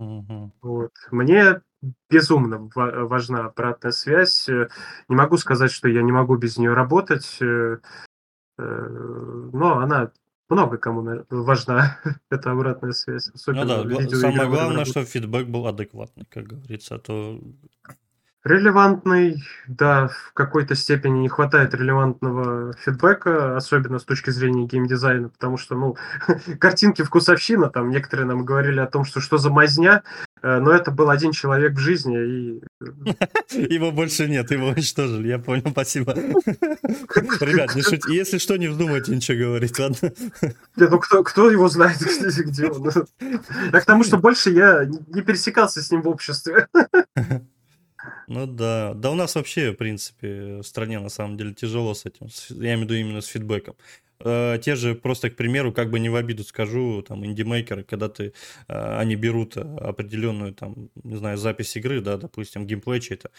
[0.00, 0.52] Угу.
[0.62, 0.92] Вот.
[1.10, 1.60] Мне
[2.08, 4.48] безумно важна обратная связь.
[4.48, 4.68] Э,
[5.08, 7.76] не могу сказать, что я не могу без нее работать, э,
[8.58, 10.10] э, но она
[10.48, 13.28] много кому важна, эта обратная связь.
[13.34, 17.38] Особенно ну да, самое главное, что фидбэк был адекватный, как говорится, а то
[18.44, 25.56] Релевантный, да, в какой-то степени не хватает релевантного фидбэка, особенно с точки зрения геймдизайна, потому
[25.56, 25.96] что, ну,
[26.60, 30.02] картинки вкусовщина, там некоторые нам говорили о том, что что за мазня,
[30.42, 32.62] э, но это был один человек в жизни, и...
[33.72, 36.12] Его больше нет, его уничтожили, я понял, спасибо.
[37.40, 40.12] Ребят, не шути, если что, не вздумайте ничего говорить, ладно?
[40.76, 41.96] Нет, ну кто, кто его знает,
[42.38, 42.92] где он?
[43.72, 46.68] А к тому, что больше я не пересекался с ним в обществе.
[48.28, 48.94] Ну да.
[48.94, 52.28] Да у нас вообще, в принципе, в стране на самом деле тяжело с этим.
[52.50, 53.76] Я имею в виду именно с фидбэком.
[54.20, 58.08] Э, те же, просто, к примеру, как бы не в обиду скажу, там, инди-мейкеры, когда
[58.08, 58.32] ты,
[58.68, 63.30] э, они берут определенную, там, не знаю, запись игры, да, допустим, геймплей чей-то,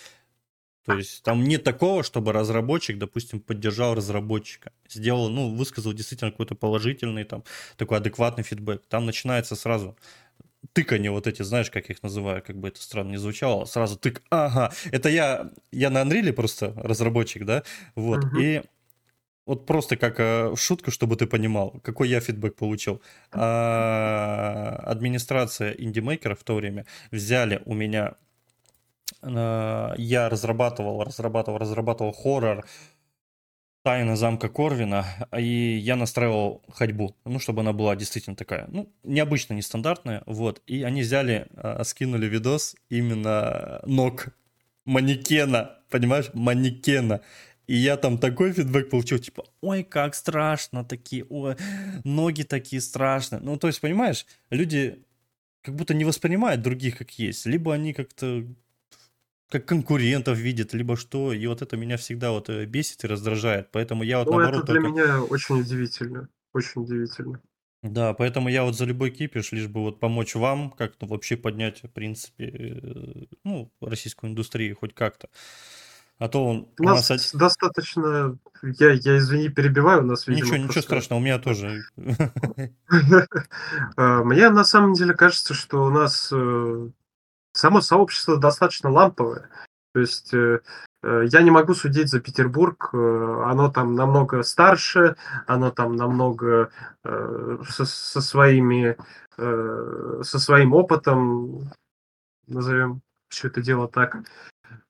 [0.85, 6.55] то есть там нет такого, чтобы разработчик, допустим, поддержал разработчика, сделал, ну, высказал действительно какой-то
[6.55, 7.43] положительный, там,
[7.77, 8.83] такой адекватный фидбэк.
[8.87, 9.97] Там начинается сразу
[10.73, 14.21] тыканье вот эти, знаешь, как их называю, как бы это странно не звучало, сразу тык,
[14.29, 17.63] ага, это я, я на Unreal просто разработчик, да,
[17.95, 18.41] вот, uh-huh.
[18.41, 18.61] и
[19.45, 23.01] вот просто как э, шутка, чтобы ты понимал, какой я фидбэк получил.
[23.31, 28.15] А, администрация инди-мейкера в то время взяли у меня,
[29.21, 32.65] а, я разрабатывал, разрабатывал, разрабатывал хоррор,
[33.85, 35.05] Тайна замка Корвина,
[35.37, 40.81] и я настраивал ходьбу, ну, чтобы она была действительно такая, ну, необычно, нестандартная, вот, и
[40.81, 44.29] они взяли, э, скинули видос именно ног
[44.85, 47.21] манекена, понимаешь, манекена,
[47.67, 51.55] и я там такой фидбэк получил, типа, ой, как страшно, такие, ой,
[52.03, 55.05] ноги такие страшные, ну, то есть, понимаешь, люди
[55.61, 58.47] как будто не воспринимают других как есть, либо они как-то
[59.49, 61.33] как конкурентов видит, либо что.
[61.33, 63.69] И вот это меня всегда вот э, бесит и раздражает.
[63.71, 64.93] Поэтому я вот ну, наоборот это для только...
[64.93, 66.29] меня очень удивительно.
[66.53, 67.41] Очень удивительно.
[67.83, 71.83] Да, поэтому я вот за любой кипиш, лишь бы вот помочь вам как-то вообще поднять,
[71.83, 75.29] в принципе, э, ну, российскую индустрию хоть как-то.
[76.17, 76.67] А то он...
[76.79, 78.39] У нас, у нас достаточно...
[78.63, 80.79] Я, я, извини, перебиваю, у нас, видимо, Ничего, просто...
[80.79, 81.83] ничего страшного, у меня тоже.
[83.97, 86.89] А, мне на самом деле кажется, что у нас э,
[87.55, 89.49] само сообщество достаточно ламповое.
[89.93, 90.59] То есть э,
[91.03, 95.15] э, я не могу судить за Петербург, оно там намного старше,
[95.47, 96.69] оно там намного
[97.03, 98.97] со, со своими
[99.37, 101.69] со своим опытом,
[102.47, 104.17] назовем все это дело так.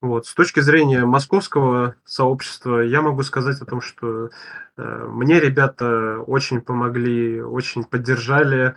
[0.05, 0.27] Вот.
[0.27, 4.29] С точки зрения московского сообщества, я могу сказать о том, что
[4.77, 8.75] э, мне ребята очень помогли, очень поддержали.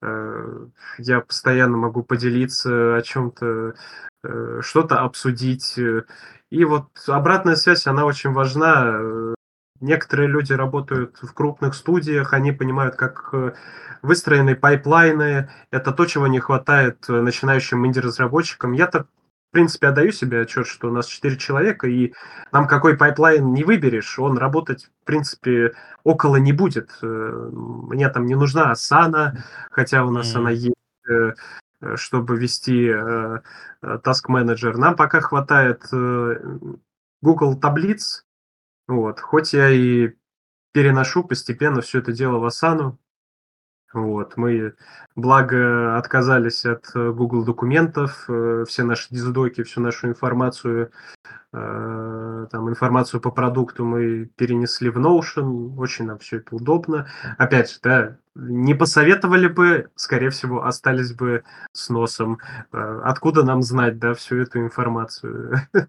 [0.00, 0.66] Э,
[0.96, 3.74] я постоянно могу поделиться о чем-то,
[4.24, 5.78] э, что-то обсудить.
[6.50, 9.34] И вот обратная связь, она очень важна.
[9.80, 13.52] Некоторые люди работают в крупных студиях, они понимают, как э,
[14.00, 15.50] выстроены пайплайны.
[15.70, 18.72] Это то, чего не хватает э, начинающим инди-разработчикам.
[18.72, 19.06] Я-то
[19.50, 22.14] в принципе, отдаю себе отчет, что у нас 4 человека, и
[22.52, 25.72] нам какой пайплайн не выберешь, он работать, в принципе,
[26.04, 26.90] около не будет.
[27.02, 29.38] Э, мне там не нужна Asana,
[29.72, 30.38] хотя у нас mm-hmm.
[30.38, 30.74] она есть,
[31.08, 31.32] э,
[31.96, 33.40] чтобы вести э,
[33.82, 34.76] Task Manager.
[34.76, 35.82] Нам пока хватает
[37.20, 38.24] Google таблиц,
[38.86, 40.12] вот, хоть я и
[40.72, 42.96] переношу постепенно все это дело в Asana,
[43.92, 44.74] вот, мы,
[45.16, 50.92] благо, отказались от э, Google документов, э, все наши диздоки, всю нашу информацию,
[51.52, 57.08] э, там, информацию по продукту мы перенесли в Notion, очень нам все это удобно.
[57.36, 62.38] Опять же, да, не посоветовали бы, скорее всего, остались бы с носом.
[62.70, 65.62] Откуда нам знать, да, всю эту информацию?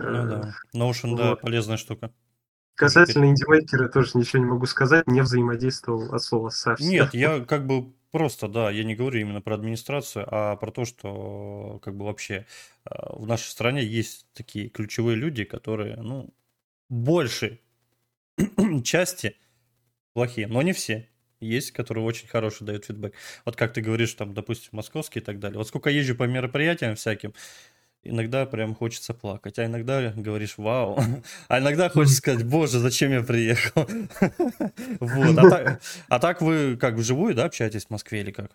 [0.00, 2.10] Ну да, Notion, да, полезная штука.
[2.78, 6.88] Касательно индимейкера тоже ничего не могу сказать, не взаимодействовал от слова совсем.
[6.88, 10.84] Нет, я как бы просто, да, я не говорю именно про администрацию, а про то,
[10.84, 12.46] что как бы вообще
[12.84, 16.32] а, в нашей стране есть такие ключевые люди, которые, ну,
[16.88, 17.58] больше
[18.84, 19.36] части
[20.12, 21.08] плохие, но не все.
[21.40, 23.12] Есть, которые очень хороший дают фидбэк.
[23.44, 25.58] Вот как ты говоришь, там, допустим, московский и так далее.
[25.58, 27.34] Вот сколько езжу по мероприятиям всяким,
[28.08, 30.98] иногда прям хочется плакать, а иногда говоришь «Вау»,
[31.48, 33.86] а иногда хочется сказать «Боже, зачем я приехал?»
[35.00, 38.50] Вот, а так, а так вы как, вживую, да, общаетесь в Москве или как?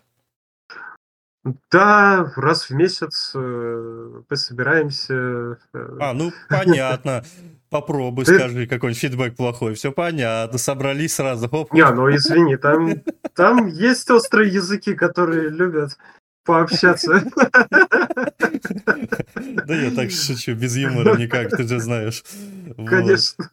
[1.70, 5.58] Да, раз в месяц э, пособираемся.
[5.74, 5.98] Э.
[6.00, 7.22] А, ну понятно.
[7.68, 9.74] Попробуй, скажи, какой-нибудь фидбэк плохой.
[9.74, 11.48] Все понятно, собрались сразу.
[11.48, 11.72] Хоп.
[11.72, 13.02] Не, ну извини, там,
[13.34, 15.98] там есть острые языки, которые любят
[16.44, 17.24] пообщаться.
[19.66, 22.22] Да я так шучу, без юмора никак, ты же знаешь.
[22.76, 23.44] Конечно.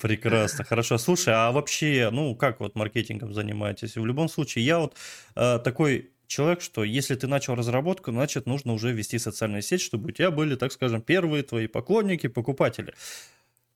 [0.00, 0.98] Прекрасно, хорошо.
[0.98, 3.96] Слушай, а вообще, ну, как вот маркетингом занимаетесь?
[3.96, 4.94] В любом случае, я вот
[5.36, 10.08] э, такой человек, что если ты начал разработку, значит, нужно уже вести социальную сеть, чтобы
[10.08, 12.92] у тебя были, так скажем, первые твои поклонники, покупатели.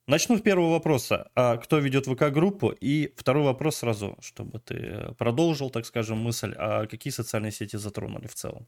[0.08, 1.30] Начну с первого вопроса.
[1.35, 2.70] А кто ведет ВК-группу?
[2.70, 6.54] И второй вопрос сразу, чтобы ты продолжил, так скажем, мысль.
[6.56, 8.66] А какие социальные сети затронули в целом?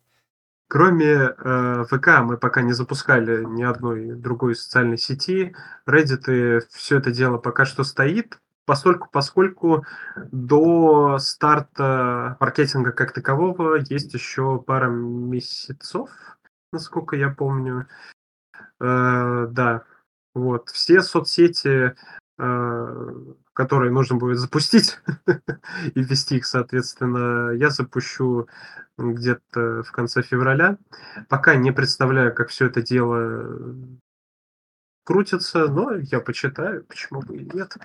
[0.69, 5.55] Кроме э, ВК мы пока не запускали ни одной другой социальной сети.
[5.87, 9.85] Reddit и все это дело пока что стоит, поскольку, поскольку
[10.33, 16.09] до старта маркетинга как такового есть еще пара месяцев,
[16.73, 17.87] насколько я помню.
[18.81, 19.85] Э, да,
[20.35, 20.71] вот.
[20.71, 21.95] Все соцсети,
[22.39, 23.15] э,
[23.55, 24.99] которые нужно будет запустить
[25.95, 28.49] и ввести их, соответственно, я запущу
[28.99, 30.77] где-то в конце февраля.
[31.29, 33.77] Пока не представляю, как все это дело
[35.05, 37.77] крутится, но я почитаю, почему бы и нет.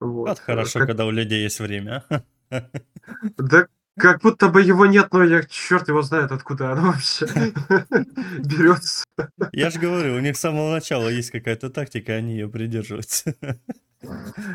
[0.00, 0.28] Вот.
[0.28, 0.88] вот хорошо, как...
[0.88, 2.04] когда у людей есть время.
[3.36, 7.26] Да как будто бы его нет, но я черт его знает, откуда оно вообще
[8.38, 9.04] берется.
[9.52, 13.36] Я же говорю, у них с самого начала есть какая-то тактика, они ее придерживаются.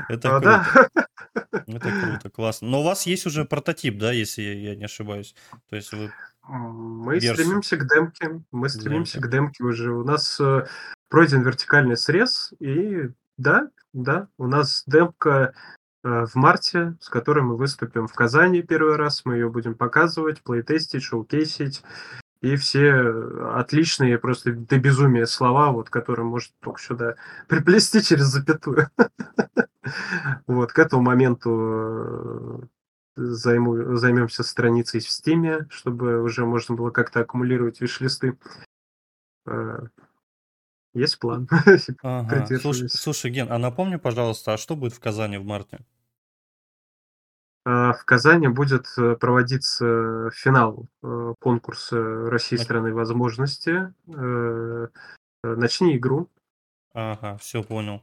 [0.07, 0.89] Это а, круто.
[1.33, 1.61] Да?
[1.67, 2.67] Это круто, классно.
[2.67, 5.35] Но у вас есть уже прототип, да, если я не ошибаюсь?
[5.69, 6.11] То есть вы
[6.47, 7.35] мы версию.
[7.35, 8.41] стремимся к демке.
[8.51, 9.27] Мы стремимся Демка.
[9.27, 9.93] к демке уже.
[9.93, 10.65] У нас э,
[11.07, 15.53] пройден вертикальный срез, и да, да, у нас демка
[16.01, 19.25] Э, в марте, с которой мы выступим в Казани первый раз.
[19.25, 21.83] Мы ее будем показывать, плейтестить, шоукейсить.
[22.41, 22.93] И все
[23.53, 27.15] отличные, просто до безумия слова, вот, которые может только сюда
[27.47, 28.89] приплести через запятую.
[30.45, 32.67] Вот, к этому моменту
[33.17, 38.37] э, займу, займемся страницей в Стиме, чтобы уже можно было как-то аккумулировать виш-листы.
[39.47, 39.79] Э,
[40.93, 41.47] есть план.
[42.03, 42.45] Ага.
[42.59, 45.79] Слушай, слушай, Ген, а напомни, пожалуйста, а что будет в Казани в марте?
[47.65, 53.93] А, в Казани будет э, проводиться финал э, конкурса России страны возможности.
[54.07, 54.87] Э,
[55.43, 56.29] начни игру.
[56.93, 58.01] Ага, все понял.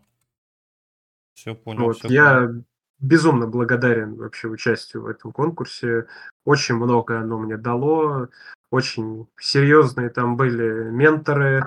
[1.35, 1.85] Все понял.
[1.85, 2.65] Вот, все я понял.
[3.01, 6.07] безумно благодарен вообще участию в этом конкурсе.
[6.45, 8.29] Очень много оно мне дало.
[8.71, 11.67] Очень серьезные там были менторы,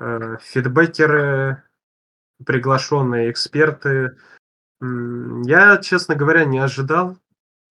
[0.00, 1.62] э, фидбэкеры,
[2.44, 4.16] приглашенные эксперты.
[4.80, 7.16] Я, честно говоря, не ожидал,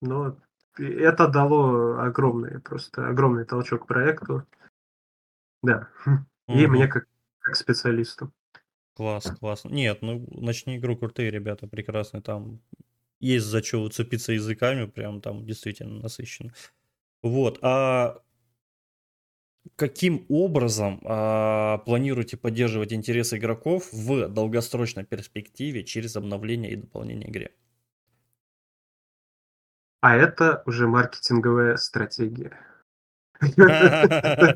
[0.05, 0.37] но
[0.77, 4.47] это дало огромный, просто огромный толчок проекту.
[5.63, 5.89] Да.
[6.49, 7.07] И мне как,
[7.39, 8.33] как специалисту.
[8.95, 9.65] Класс, класс.
[9.65, 12.23] Нет, ну ночные игру крутые ребята, прекрасные.
[12.23, 12.61] Там
[13.19, 16.53] есть за что уцепиться языками, прям там действительно насыщенно.
[17.23, 17.59] Вот.
[17.63, 18.23] А
[19.77, 27.51] каким образом а, планируете поддерживать интересы игроков в долгосрочной перспективе через обновление и дополнение игре?
[30.05, 32.53] А это уже маркетинговая стратегия.
[33.41, 34.55] Это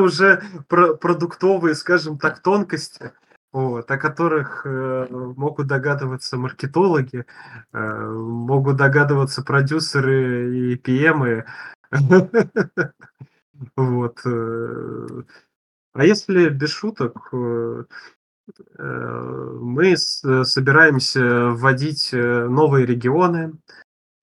[0.00, 3.10] уже продуктовые, скажем так, тонкости,
[3.52, 7.26] вот, о которых э, могут догадываться маркетологи,
[7.72, 11.44] э, могут догадываться продюсеры и ПМы.
[13.76, 14.20] Вот.
[14.24, 15.22] Э.
[15.94, 17.32] А если без шуток,
[18.78, 23.54] мы собираемся вводить новые регионы,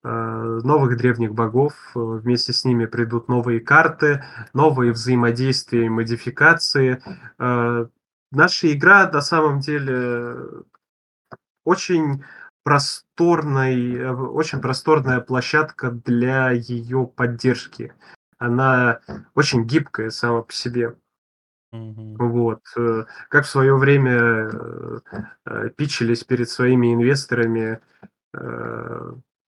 [0.04, 7.02] новых древних богов, вместе с ними придут новые карты, новые взаимодействия и модификации.
[7.38, 10.36] Наша игра на самом деле
[11.66, 12.24] очень
[12.64, 17.94] просторной, очень просторная площадка для ее поддержки.
[18.38, 19.02] Она
[19.36, 20.96] очень гибкая сама по себе.
[21.72, 22.62] Вот.
[22.76, 25.00] Э, как в свое время э,
[25.46, 27.80] э, пичились перед своими инвесторами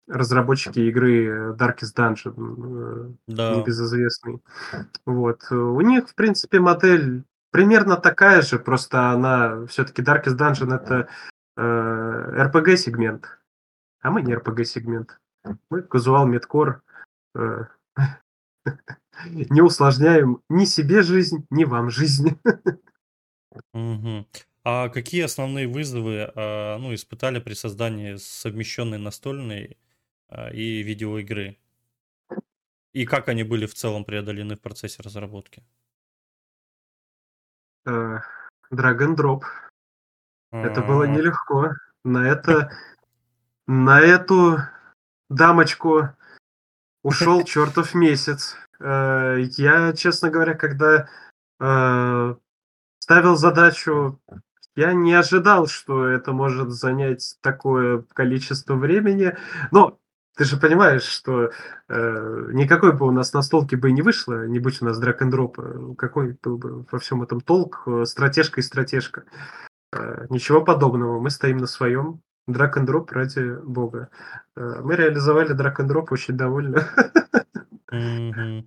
[0.08, 3.56] разработчики игры Darkest Dungeon, да.
[3.56, 4.42] небезызвестный.
[5.04, 5.42] Вот.
[5.50, 11.08] У них, в принципе, модель примерно такая же, просто она все-таки Darkest Dungeon это
[11.56, 13.38] э, RPG сегмент,
[14.00, 15.20] а мы не RPG сегмент.
[15.68, 16.82] Мы казуал медкор.
[17.34, 17.64] Э,
[19.26, 22.38] не усложняем ни себе жизнь, ни вам жизнь.
[23.72, 24.26] Угу.
[24.62, 29.78] А какие основные вызовы а, ну, испытали при создании совмещенной настольной
[30.28, 31.58] а, и видеоигры?
[32.92, 35.62] И как они были в целом преодолены в процессе разработки?
[37.86, 39.42] Drag and Drop.
[40.52, 41.74] Это было нелегко.
[42.04, 42.72] На это,
[43.66, 44.58] на эту
[45.28, 46.08] дамочку
[47.02, 48.56] ушел чертов месяц.
[48.80, 51.08] Э, я, честно говоря, когда
[51.60, 52.34] э,
[52.98, 54.20] ставил задачу,
[54.76, 59.36] я не ожидал, что это может занять такое количество времени.
[59.70, 59.98] Но
[60.36, 61.50] ты же понимаешь, что
[61.88, 65.28] э, никакой бы у нас настолки бы и не вышло, не будь у нас драк
[65.28, 65.58] дроп
[65.98, 69.24] какой был бы во всем этом толк, э, стратежка и стратежка.
[69.92, 72.22] Э, ничего подобного, мы стоим на своем.
[72.46, 74.08] Драк дроп ради бога.
[74.56, 76.84] Э, мы реализовали драк дроп очень довольны.
[77.92, 78.62] Э,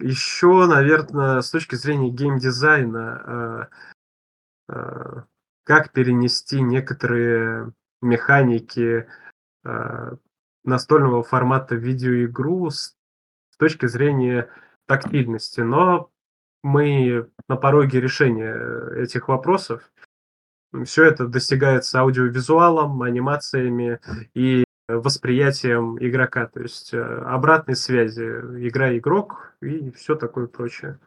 [0.00, 3.68] Еще, наверное, с точки зрения геймдизайна,
[4.68, 5.22] э, э,
[5.64, 7.72] как перенести некоторые
[8.02, 9.06] механики
[10.64, 12.96] настольного формата в видеоигру с,
[13.50, 14.48] с точки зрения
[14.86, 15.60] тактильности.
[15.60, 16.10] Но
[16.62, 19.92] мы на пороге решения этих вопросов.
[20.84, 24.00] Все это достигается аудиовизуалом, анимациями
[24.32, 24.64] и
[24.98, 30.98] восприятием игрока, то есть э, обратной связи игра-игрок и все такое прочее.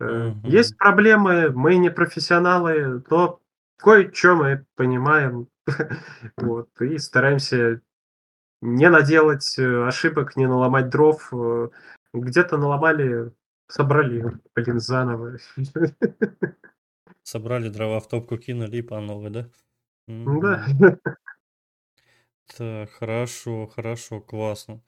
[0.00, 0.40] Mm-hmm.
[0.44, 3.40] Есть проблемы, мы не профессионалы, но
[3.76, 5.48] кое-что мы понимаем,
[6.36, 7.80] вот, и стараемся
[8.60, 11.28] не наделать э, ошибок, не наломать дров.
[11.32, 11.68] Э,
[12.12, 13.32] где-то наломали,
[13.68, 15.38] собрали, блин, заново.
[17.22, 19.48] Собрали дрова в топку, кинули и по новой, да?
[20.06, 20.66] Да.
[22.56, 24.80] Так, хорошо, хорошо, классно.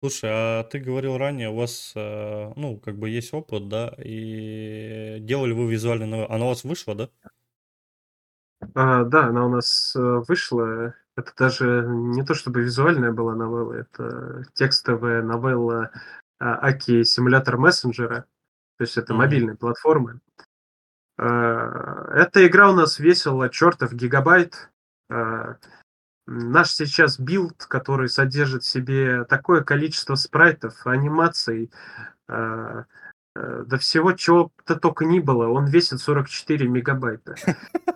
[0.00, 5.18] Слушай, а ты говорил ранее, у вас, э, ну, как бы есть опыт, да, и
[5.20, 6.30] делали вы визуальный новеллу.
[6.30, 7.08] Она у вас вышла, да?
[8.74, 10.94] А, да, она у нас э, вышла.
[11.16, 15.90] Это даже не то чтобы визуальная была новелла, это текстовая новелла
[16.38, 18.26] а, Аки симулятор мессенджера.
[18.76, 19.16] То есть это mm-hmm.
[19.16, 20.20] мобильные платформы.
[21.16, 24.70] А, эта игра у нас весила чертов гигабайт.
[25.08, 25.56] А,
[26.26, 31.70] наш сейчас билд, который содержит в себе такое количество спрайтов, анимаций,
[32.28, 32.84] э,
[33.36, 37.34] э, да всего чего-то только не было, он весит 44 мегабайта.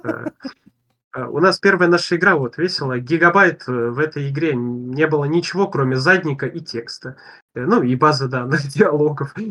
[0.05, 0.27] Э,
[1.17, 5.25] э, у нас первая наша игра вот весила гигабайт э, в этой игре не было
[5.25, 7.17] ничего, кроме задника и текста.
[7.55, 9.35] Ну и базы данных диалогов.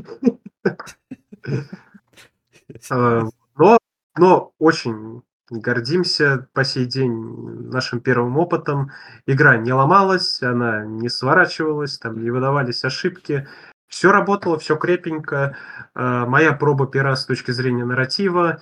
[2.90, 3.78] Но,
[4.18, 8.92] но очень гордимся по сей день нашим первым опытом.
[9.26, 13.48] Игра не ломалась, она не сворачивалась, там не выдавались ошибки.
[13.88, 15.56] Все работало, все крепенько.
[15.94, 18.62] А, моя проба пера с точки зрения нарратива.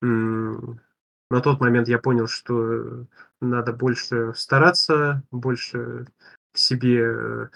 [0.00, 3.06] На тот момент я понял, что
[3.40, 6.06] надо больше стараться, больше
[6.52, 7.48] к себе э,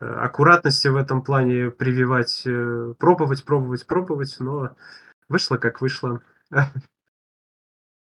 [0.00, 4.74] аккуратности в этом плане прививать, э, пробовать, пробовать, пробовать, но
[5.28, 6.22] вышло как вышло.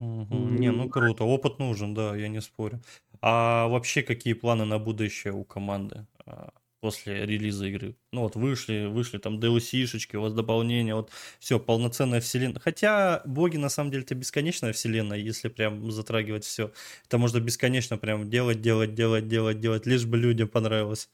[0.03, 0.57] Мгм.
[0.57, 2.83] Не, ну круто, опыт нужен, да, я не спорю.
[3.21, 6.51] А вообще какие планы на будущее у команды а,
[6.81, 7.97] после релиза игры?
[8.13, 12.61] Ну вот вышли, вышли там DLC-шечки, у вас дополнения, вот все, полноценная вселенная.
[12.61, 16.73] Хотя боги на самом деле это бесконечная вселенная, если прям затрагивать все.
[17.07, 21.09] Это можно бесконечно прям делать, делать, делать, делать, делать, лишь бы людям понравилось.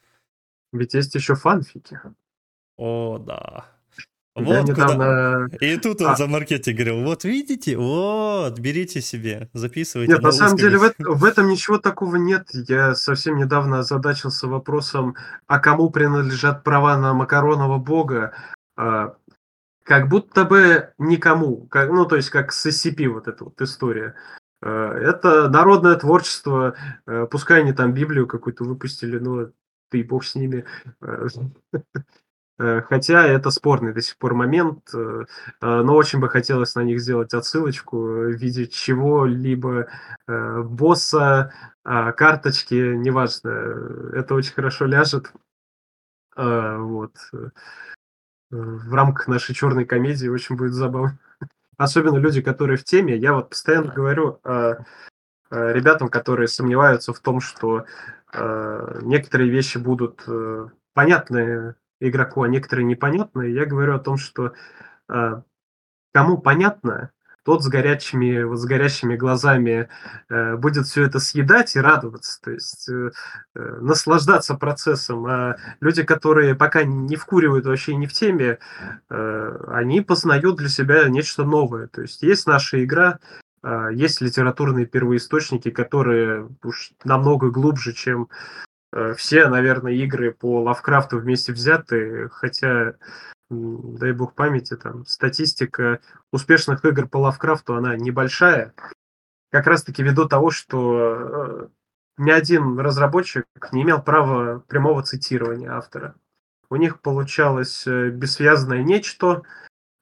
[0.73, 2.01] Ведь есть еще фанфики.
[2.77, 3.67] О, да.
[4.39, 5.49] Я Вот недавно...
[5.51, 5.57] куда.
[5.67, 10.33] И тут он А, за маркетинг говорил, вот видите, вот, берите себе, записывайте Нет, на
[10.33, 12.49] самом деле в, в этом ничего такого нет.
[12.53, 15.17] Я совсем недавно озадачился вопросом,
[15.47, 18.33] а кому принадлежат права на макаронного бога.
[18.77, 19.15] А,
[19.85, 21.67] Как будто бы никому.
[21.67, 24.15] Как, ну, то есть, как с SCP вот эта вот история.
[24.63, 26.75] А, Это народное творчество.
[27.07, 29.51] а, Пускай они там Библию какую-то выпустили, но
[29.91, 30.65] ты бог с ними.
[32.59, 35.25] Э, Хотя это спорный до сих пор момент, э,
[35.61, 39.89] э, но очень бы хотелось на них сделать отсылочку в виде чего-либо
[40.27, 41.53] босса,
[41.85, 43.49] а, карточки, неважно,
[44.13, 45.33] это очень хорошо ляжет.
[46.37, 47.15] Вот.
[48.51, 51.19] В рамках нашей черной комедии очень будет забавно.
[51.77, 53.17] Особенно люди, которые в теме.
[53.17, 54.41] Я вот постоянно говорю
[55.51, 57.87] ребятам, которые сомневаются в том, что
[58.33, 60.25] некоторые вещи будут
[60.95, 63.55] понятны игроку, а некоторые непонятные.
[63.55, 64.53] Я говорю о том, что
[65.09, 65.43] э,
[66.13, 67.11] кому понятно,
[67.45, 69.89] тот с горячими, вот с горящими глазами
[70.29, 73.11] э, будет все это съедать и радоваться, то есть э,
[73.55, 75.27] э, наслаждаться процессом.
[75.27, 78.59] А люди, которые пока не вкуривают вообще не в теме,
[79.09, 81.87] э, они познают для себя нечто новое.
[81.87, 83.19] То есть есть наша игра,
[83.63, 88.68] а, есть литературные первоисточники, которые уж намного глубже, чем э,
[89.17, 92.95] все, наверное, игры по Лавкрафту вместе взятые, хотя
[93.51, 96.01] дай бог памяти, там статистика
[96.33, 98.75] успешных игр по Лавкрафту, она небольшая,
[99.51, 101.69] как раз-таки ввиду того, что э,
[102.19, 106.15] ни один разработчик не имел права прямого цитирования автора.
[106.69, 109.43] У них получалось э, бессвязное нечто,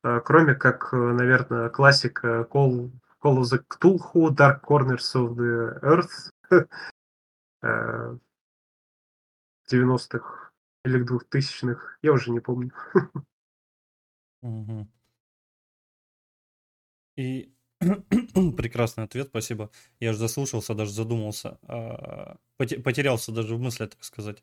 [0.03, 2.91] э, кроме как, э, наверное, классика Call,
[3.23, 6.31] Call of the Cthulhu, Dark Corners of the Earth
[7.63, 8.17] э,
[9.67, 10.51] 90-х
[10.85, 12.73] или 2000-х, я уже не помню.
[17.17, 17.53] И
[18.57, 19.71] прекрасный ответ, спасибо.
[20.01, 24.43] Я же заслушался, даже задумался, а, поте- потерялся даже в мысли, так сказать.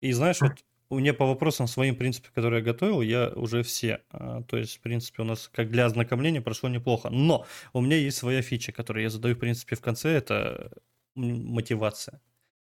[0.00, 4.02] И знаешь, вот меня по вопросам своим, в принципе, которые я готовил, я уже все.
[4.10, 7.10] а, То есть, в принципе, у нас как для ознакомления прошло неплохо.
[7.10, 10.10] Но у меня есть своя фича, которую я задаю, в принципе, в конце.
[10.10, 10.70] Это
[11.16, 12.20] мотивация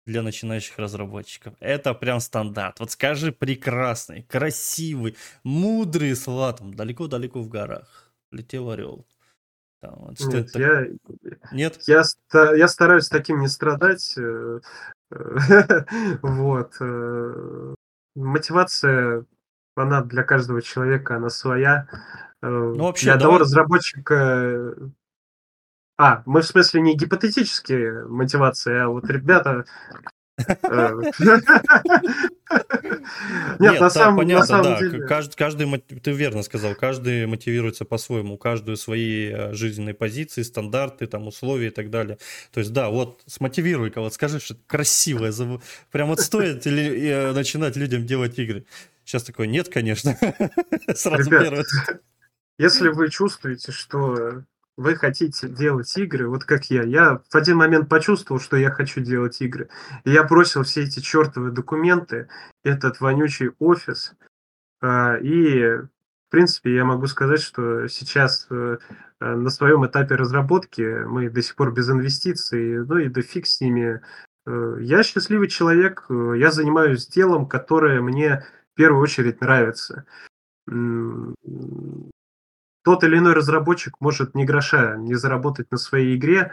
[0.06, 1.54] для начинающих разработчиков.
[1.60, 2.78] Это прям стандарт.
[2.80, 8.12] Вот скажи прекрасный, красивый, мудрый слова там далеко-далеко в горах.
[8.30, 9.04] Летел орел.
[9.82, 10.58] Там, вот что Нет, это?
[10.58, 10.86] я,
[11.52, 11.80] Нет?
[11.86, 12.02] я,
[12.56, 14.14] я стараюсь таким не страдать.
[14.16, 14.60] э,
[15.10, 15.84] э,
[16.22, 16.72] Вот.
[16.80, 17.74] э,
[18.14, 19.26] Мотивация,
[19.76, 21.86] она для каждого человека, она своя.
[22.42, 24.74] Ну, вообще, Для одного давай- разработчика...
[25.98, 29.64] А, мы в смысле не гипотетические мотивации, а вот ребята...
[30.38, 30.92] э,
[33.58, 35.06] Нет, на самом деле...
[35.06, 41.26] Каждый, ты верно сказал, каждый мотивируется по-своему, у каждую свои э, жизненные позиции, стандарты, там,
[41.26, 42.18] условия и так далее.
[42.52, 45.32] То есть, да, вот смотивируй-ка, вот скажи, что красивое,
[45.90, 48.66] прям вот стоит ли э, начинать людям делать игры?
[49.06, 50.18] Сейчас такой, нет, конечно.
[50.94, 51.64] Сразу первое.
[52.58, 54.42] Если вы чувствуете, что
[54.76, 59.00] вы хотите делать игры, вот как я, я в один момент почувствовал, что я хочу
[59.00, 59.68] делать игры,
[60.04, 62.28] и я бросил все эти чертовы документы,
[62.62, 64.14] этот вонючий офис,
[64.80, 65.80] а, и
[66.26, 68.78] в принципе я могу сказать, что сейчас э,
[69.20, 73.46] э, на своем этапе разработки мы до сих пор без инвестиций, ну и да фиг
[73.46, 74.02] с ними.
[74.44, 80.04] Э, Я счастливый человек, я занимаюсь делом, которое мне в первую очередь нравится.
[82.86, 86.52] Тот или иной разработчик может ни гроша не заработать на своей игре,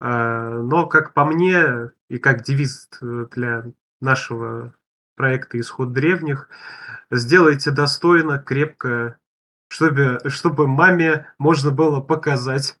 [0.00, 3.64] а, но, как по мне, и как девиз э, для
[4.00, 4.74] нашего
[5.16, 6.48] проекта «Исход древних»,
[7.10, 9.18] сделайте достойно, крепко,
[9.66, 12.78] чтобы, чтобы маме можно было показать.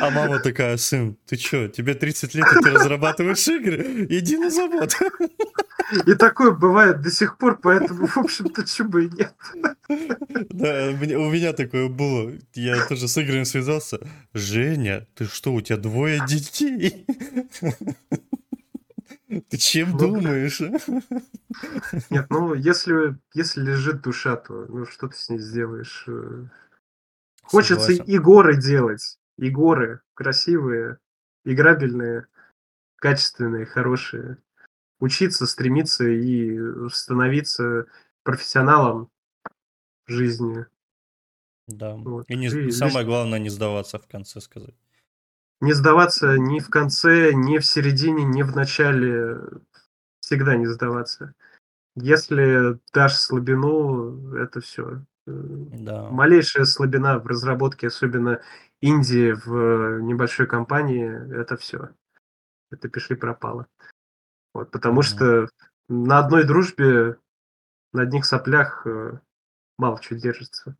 [0.00, 4.06] А мама такая, сын, ты что, тебе 30 лет, и ты разрабатываешь игры?
[4.10, 4.92] Иди на завод.
[6.06, 9.34] И такое бывает до сих пор, поэтому, в общем-то, чего и нет.
[10.50, 12.32] Да, у меня такое было.
[12.54, 14.00] Я тоже с играми связался.
[14.32, 17.06] Женя, ты что, у тебя двое детей?
[19.48, 20.60] Ты чем ну, думаешь?
[22.10, 26.06] Нет, ну если, если лежит душа, то ну что ты с ней сделаешь?
[27.42, 28.04] Хочется Согласен.
[28.04, 29.18] и горы делать.
[29.38, 30.98] И горы красивые,
[31.44, 32.26] играбельные,
[32.96, 34.36] качественные, хорошие.
[35.02, 36.58] Учиться, стремиться и
[36.90, 37.86] становиться
[38.22, 39.10] профессионалом
[40.06, 40.66] в жизни.
[41.66, 41.94] Да.
[41.96, 42.24] Вот.
[42.28, 44.74] И, не, и самое главное не сдаваться в конце сказать
[45.62, 49.38] не сдаваться ни в конце, ни в середине, ни в начале.
[50.18, 51.34] Всегда не сдаваться.
[51.94, 55.02] Если дашь слабину, это все.
[55.24, 56.08] Да.
[56.10, 58.40] Малейшая слабина в разработке, особенно
[58.80, 61.90] Индии в небольшой компании, это все.
[62.72, 63.68] Это пиши пропало.
[64.54, 65.04] Вот, потому mm-hmm.
[65.04, 65.48] что
[65.88, 67.18] на одной дружбе,
[67.92, 69.18] на одних соплях э,
[69.78, 70.76] мало чего держится.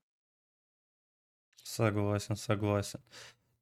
[1.63, 3.01] Согласен, согласен.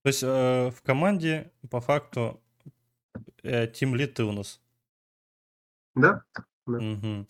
[0.03, 2.43] То есть э, в команде по факту
[3.43, 4.61] э, Lead ты у нас.
[5.95, 6.23] Да.
[6.67, 6.79] да.
[6.79, 7.27] Угу.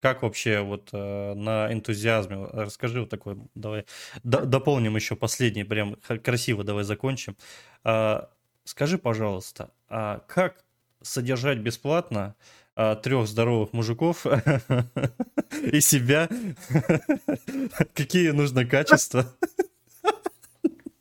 [0.00, 2.46] Как вообще вот э, на энтузиазме?
[2.52, 3.86] Расскажи вот такой, давай
[4.22, 7.36] д- дополним еще последний, прям красиво давай закончим.
[7.84, 8.30] А,
[8.64, 10.65] скажи, пожалуйста, а как
[11.06, 12.34] содержать бесплатно
[12.74, 14.26] а, трех здоровых мужиков
[15.62, 16.28] и себя?
[17.94, 19.26] Какие нужно качества?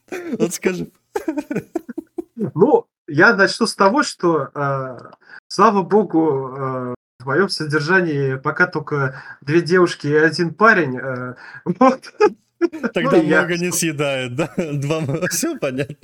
[0.39, 0.91] Вот скажи.
[2.36, 4.97] Ну, я начну с того, что, э,
[5.47, 10.97] слава богу, э, в моем содержании пока только две девушки и один парень.
[10.97, 11.36] Э,
[11.66, 12.14] вот.
[12.93, 13.57] Тогда ну, много я...
[13.57, 14.53] не съедает, да?
[14.57, 15.95] Два, все понятно.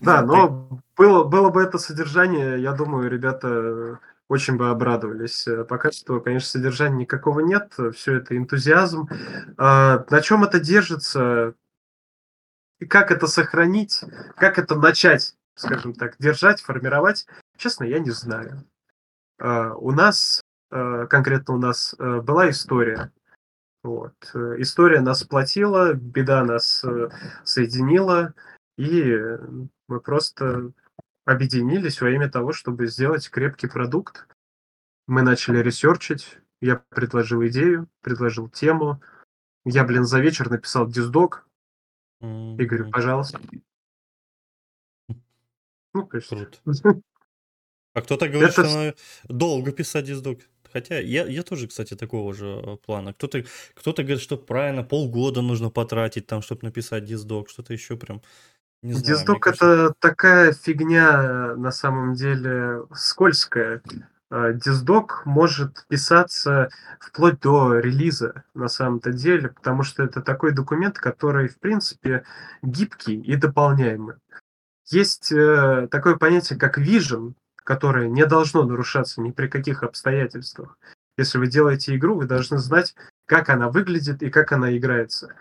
[0.00, 5.46] Да, но было, было бы это содержание, я думаю, ребята очень бы обрадовались.
[5.68, 9.08] Пока что, конечно, содержания никакого нет, все это энтузиазм.
[9.56, 11.54] А, на чем это держится?
[12.78, 14.02] И как это сохранить,
[14.36, 17.26] как это начать, скажем так, держать, формировать,
[17.56, 18.64] честно, я не знаю.
[19.40, 23.10] Uh, у нас, uh, конкретно у нас, uh, была история.
[23.82, 24.14] Вот.
[24.58, 26.84] История нас сплотила, беда нас
[27.44, 28.34] соединила,
[28.76, 29.16] и
[29.88, 30.72] мы просто
[31.24, 34.26] объединились во имя того, чтобы сделать крепкий продукт.
[35.06, 39.00] Мы начали ресерчить, я предложил идею, предложил тему.
[39.64, 41.46] Я, блин, за вечер написал диздок,
[42.20, 43.40] и говорю, пожалуйста.
[45.94, 46.28] Ну, то есть...
[46.28, 46.58] Круто.
[47.92, 48.68] А кто-то говорит, Это...
[48.68, 50.38] что долго писать диздок.
[50.72, 53.12] Хотя я, я тоже, кстати, такого же э, плана.
[53.12, 53.44] Кто-то
[53.74, 58.22] кто говорит, что правильно полгода нужно потратить, там, чтобы написать диздок, что-то еще прям.
[58.82, 59.94] Не знаю, диздок это кажется...
[59.98, 63.82] такая фигня на самом деле скользкая.
[64.30, 70.98] А, диздок может писаться вплоть до релиза на самом-то деле, потому что это такой документ,
[70.98, 72.24] который, в принципе,
[72.62, 74.16] гибкий и дополняемый.
[74.86, 77.34] Есть э, такое понятие, как vision,
[77.70, 80.76] которое не должно нарушаться ни при каких обстоятельствах.
[81.16, 82.96] Если вы делаете игру, вы должны знать,
[83.26, 85.36] как она выглядит и как она играется.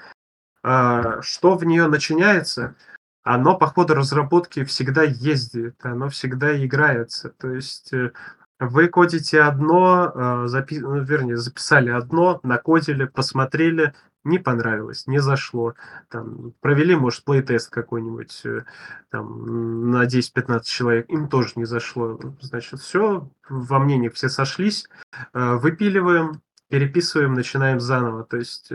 [0.62, 2.76] А, что в нее начиняется,
[3.24, 7.30] оно по ходу разработки всегда ездит, оно всегда играется.
[7.30, 8.12] То есть э,
[8.60, 10.78] вы кодите одно, э, запи...
[10.78, 15.76] ну, вернее, записали одно, накодили, посмотрели, не понравилось, не зашло.
[16.10, 18.66] Там, провели, может, плейтест какой-нибудь э,
[19.10, 22.20] там, на 10-15 человек, им тоже не зашло.
[22.42, 24.88] Значит, все, во мнениях все сошлись,
[25.34, 28.24] э, выпиливаем, переписываем, начинаем заново.
[28.24, 28.72] То есть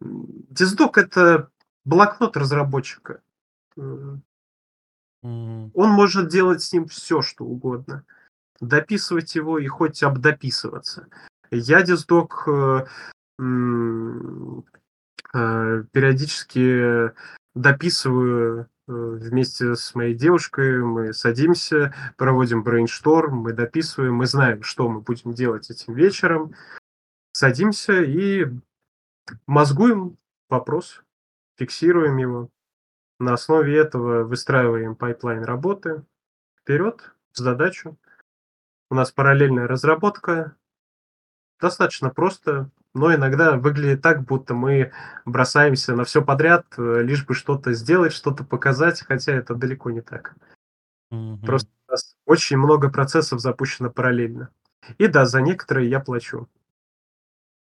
[0.00, 1.50] диздок– это
[1.84, 3.20] блокнот разработчика.
[3.76, 4.22] Он
[5.72, 8.04] может делать с ним все, что угодно
[8.60, 11.08] дописывать его и хоть обдописываться.
[11.50, 12.48] Я диздок
[13.38, 13.42] э,
[15.92, 17.12] периодически
[17.54, 24.88] дописываю э, вместе с моей девушкой, мы садимся, проводим brainstorm, мы дописываем, мы знаем, что
[24.88, 26.54] мы будем делать этим вечером,
[27.32, 28.46] садимся и
[29.46, 30.18] мозгуем
[30.48, 31.02] вопрос,
[31.56, 32.50] фиксируем его.
[33.18, 36.04] На основе этого выстраиваем пайплайн работы
[36.60, 37.96] вперед в задачу.
[38.90, 40.56] У нас параллельная разработка.
[41.60, 44.92] Достаточно просто, но иногда выглядит так, будто мы
[45.24, 50.00] бросаемся на все подряд, э, лишь бы что-то сделать, что-то показать, хотя это далеко не
[50.00, 50.36] так.
[51.10, 51.38] Угу.
[51.44, 54.50] Просто у нас очень много процессов запущено параллельно.
[54.98, 56.48] И да, за некоторые я плачу.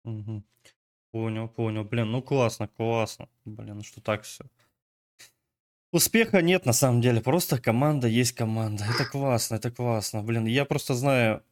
[0.03, 0.43] Угу.
[1.11, 1.83] Понял, понял.
[1.83, 3.27] Блин, ну классно, классно.
[3.45, 4.45] Блин, что так все.
[5.91, 8.83] Успеха нет на самом деле, просто команда есть команда.
[8.83, 10.21] Это классно, это классно.
[10.21, 11.43] Блин, я просто знаю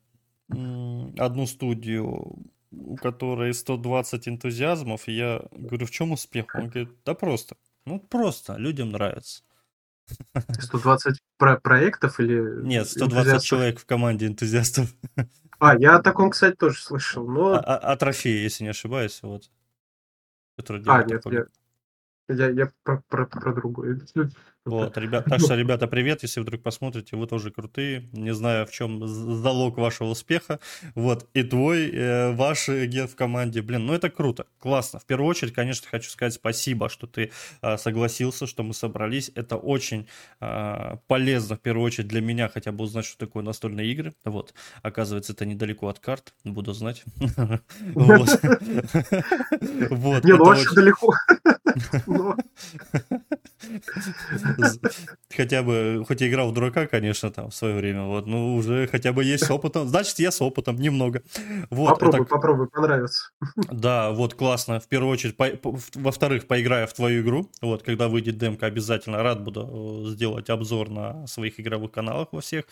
[0.50, 2.36] одну студию,
[2.78, 6.48] у которой 120 энтузиазмов, и я говорю, в чем успех?
[6.56, 7.56] Он говорит, да просто.
[7.86, 9.44] Ну, просто, людям нравится.
[10.60, 12.64] 120 про проектов или...
[12.64, 13.44] Нет, 120 энтузиастов?
[13.44, 14.94] человек в команде энтузиастов.
[15.58, 17.54] А, я о таком, кстати, тоже слышал, но...
[17.54, 19.50] А, а, а трофеи, если не ошибаюсь, вот.
[20.58, 21.46] Который а, нет, я,
[22.28, 24.00] я, я про, про, про другое.
[24.68, 28.72] Вот, ребят, так что, ребята, привет, если вдруг посмотрите, вы тоже крутые, не знаю, в
[28.72, 30.60] чем залог вашего успеха,
[30.96, 34.98] вот, и твой, э, ваш ген в команде, блин, ну это круто, классно.
[34.98, 39.56] В первую очередь, конечно, хочу сказать спасибо, что ты э, согласился, что мы собрались, это
[39.56, 40.08] очень
[40.42, 44.56] э, полезно, в первую очередь, для меня хотя бы узнать, что такое настольные игры, вот,
[44.82, 47.04] оказывается, это недалеко от карт, буду знать.
[49.92, 50.24] Вот.
[50.24, 51.14] Не, ну очень далеко.
[52.16, 52.38] の。
[55.36, 59.14] Хотя бы, хоть и играл в дурака, конечно, там, в свое время, вот, ну, уже хотя
[59.14, 59.88] бы есть с опытом.
[59.88, 61.22] Значит, я с опытом немного.
[61.70, 62.30] Вот, попробуй, так...
[62.30, 63.30] попробуй, понравится.
[63.72, 64.80] Да, вот, классно.
[64.80, 65.48] В первую очередь, по...
[65.96, 67.50] во-вторых, поиграю в твою игру.
[67.62, 72.42] Вот, когда выйдет демка, обязательно рад буду э, сделать обзор на своих игровых каналах во
[72.42, 72.66] всех.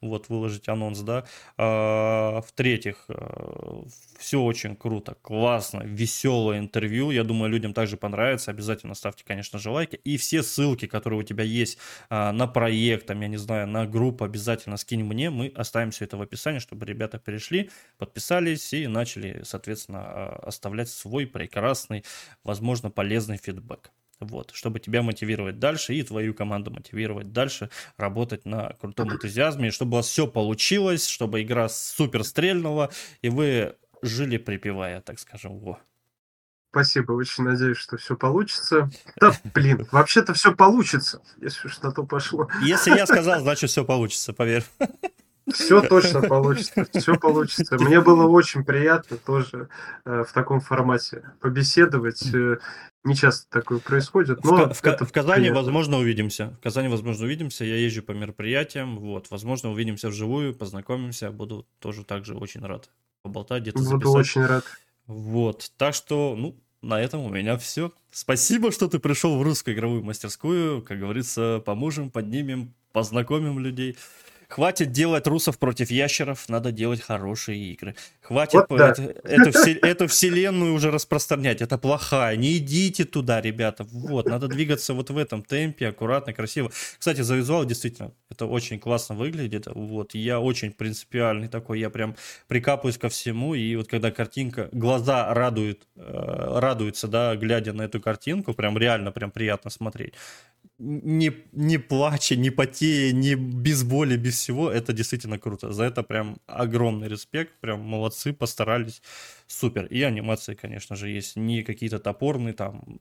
[0.00, 1.24] Вот, выложить анонс, да.
[1.56, 3.82] А, в-третьих, э,
[4.18, 7.10] все очень круто, классно, веселое интервью.
[7.10, 8.50] Я думаю, людям также понравится.
[8.50, 9.96] Обязательно ставьте, конечно же, лайки.
[10.04, 11.78] И все ссылки, которые у тебя есть
[12.08, 15.30] а, на проект, там, я не знаю, на группу, обязательно скинь мне.
[15.30, 20.88] Мы оставим все это в описании, чтобы ребята перешли, подписались и начали, соответственно, а, оставлять
[20.88, 22.04] свой прекрасный,
[22.44, 23.90] возможно, полезный фидбэк.
[24.20, 29.92] Вот, чтобы тебя мотивировать дальше и твою команду мотивировать дальше, работать на крутом энтузиазме, чтобы
[29.92, 32.90] у вас все получилось, чтобы игра супер стрельнула,
[33.22, 35.80] и вы жили припевая, так скажем, во.
[36.70, 38.88] Спасибо, очень надеюсь, что все получится.
[39.20, 42.48] Да, блин, вообще-то все получится, если уж на то пошло.
[42.62, 44.64] Если я сказал, значит все получится, поверь.
[45.52, 47.76] Все точно получится, все получится.
[47.80, 49.68] Мне было очень приятно тоже
[50.04, 52.22] э, в таком формате побеседовать.
[52.32, 52.58] Э,
[53.02, 55.60] не часто такое происходит, но в, в, в Казани, приятно.
[55.60, 56.54] возможно, увидимся.
[56.60, 57.64] В Казани, возможно, увидимся.
[57.64, 61.30] Я езжу по мероприятиям, вот, возможно, увидимся вживую, познакомимся.
[61.30, 62.90] Буду тоже также очень рад
[63.22, 64.02] поболтать, где-то записать.
[64.02, 64.64] Буду очень рад.
[65.10, 67.92] Вот, так что, ну, на этом у меня все.
[68.12, 70.82] Спасибо, что ты пришел в русскую игровую мастерскую.
[70.82, 73.96] Как говорится, поможем, поднимем, познакомим людей.
[74.50, 77.94] Хватит делать русов против ящеров, надо делать хорошие игры.
[78.20, 78.94] Хватит вот да.
[79.22, 79.50] эту,
[79.86, 81.62] эту вселенную уже распространять.
[81.62, 82.34] Это плохая.
[82.34, 83.84] Не идите туда, ребята.
[83.84, 86.72] Вот, надо двигаться вот в этом темпе, аккуратно, красиво.
[86.98, 89.68] Кстати, за визуал действительно это очень классно выглядит.
[89.72, 92.16] Вот, я очень принципиальный такой, я прям
[92.48, 93.54] прикапываюсь ко всему.
[93.54, 99.12] И вот когда картинка, глаза радуют, э, радуются, да, глядя на эту картинку, прям реально,
[99.12, 100.14] прям приятно смотреть
[100.80, 105.72] не, не плача, не потея, не без боли, без всего, это действительно круто.
[105.72, 109.02] За это прям огромный респект, прям молодцы, постарались,
[109.46, 109.86] супер.
[109.86, 113.00] И анимации, конечно же, есть не какие-то топорные там,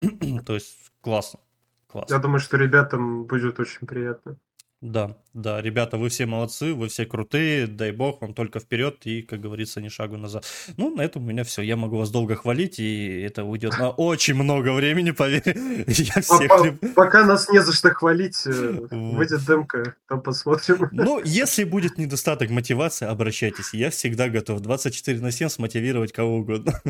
[0.46, 1.40] то есть классно,
[1.86, 2.14] классно.
[2.14, 4.38] Я думаю, что ребятам будет очень приятно.
[4.80, 9.20] Да, да, ребята, вы все молодцы, вы все крутые, дай бог вам только вперед и,
[9.20, 10.46] как говорится, ни шагу назад.
[10.78, 11.60] Ну, на этом у меня все.
[11.60, 15.42] Я могу вас долго хвалить, и это уйдет на очень много времени, поверь.
[15.86, 16.50] Я всех...
[16.94, 18.50] Пока нас не за что хвалить, э,
[18.90, 20.88] выйдет демка, там посмотрим.
[20.92, 23.74] Ну, если будет недостаток мотивации, обращайтесь.
[23.74, 26.80] Я всегда готов 24 на 7 смотивировать кого угодно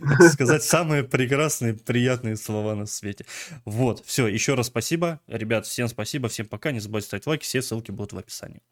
[0.32, 3.26] сказать самые прекрасные, приятные слова на свете.
[3.64, 5.20] Вот, все, еще раз спасибо.
[5.26, 6.72] Ребят, всем спасибо, всем пока.
[6.72, 8.62] Не забывайте ставить лайки, все ссылки будут в описании.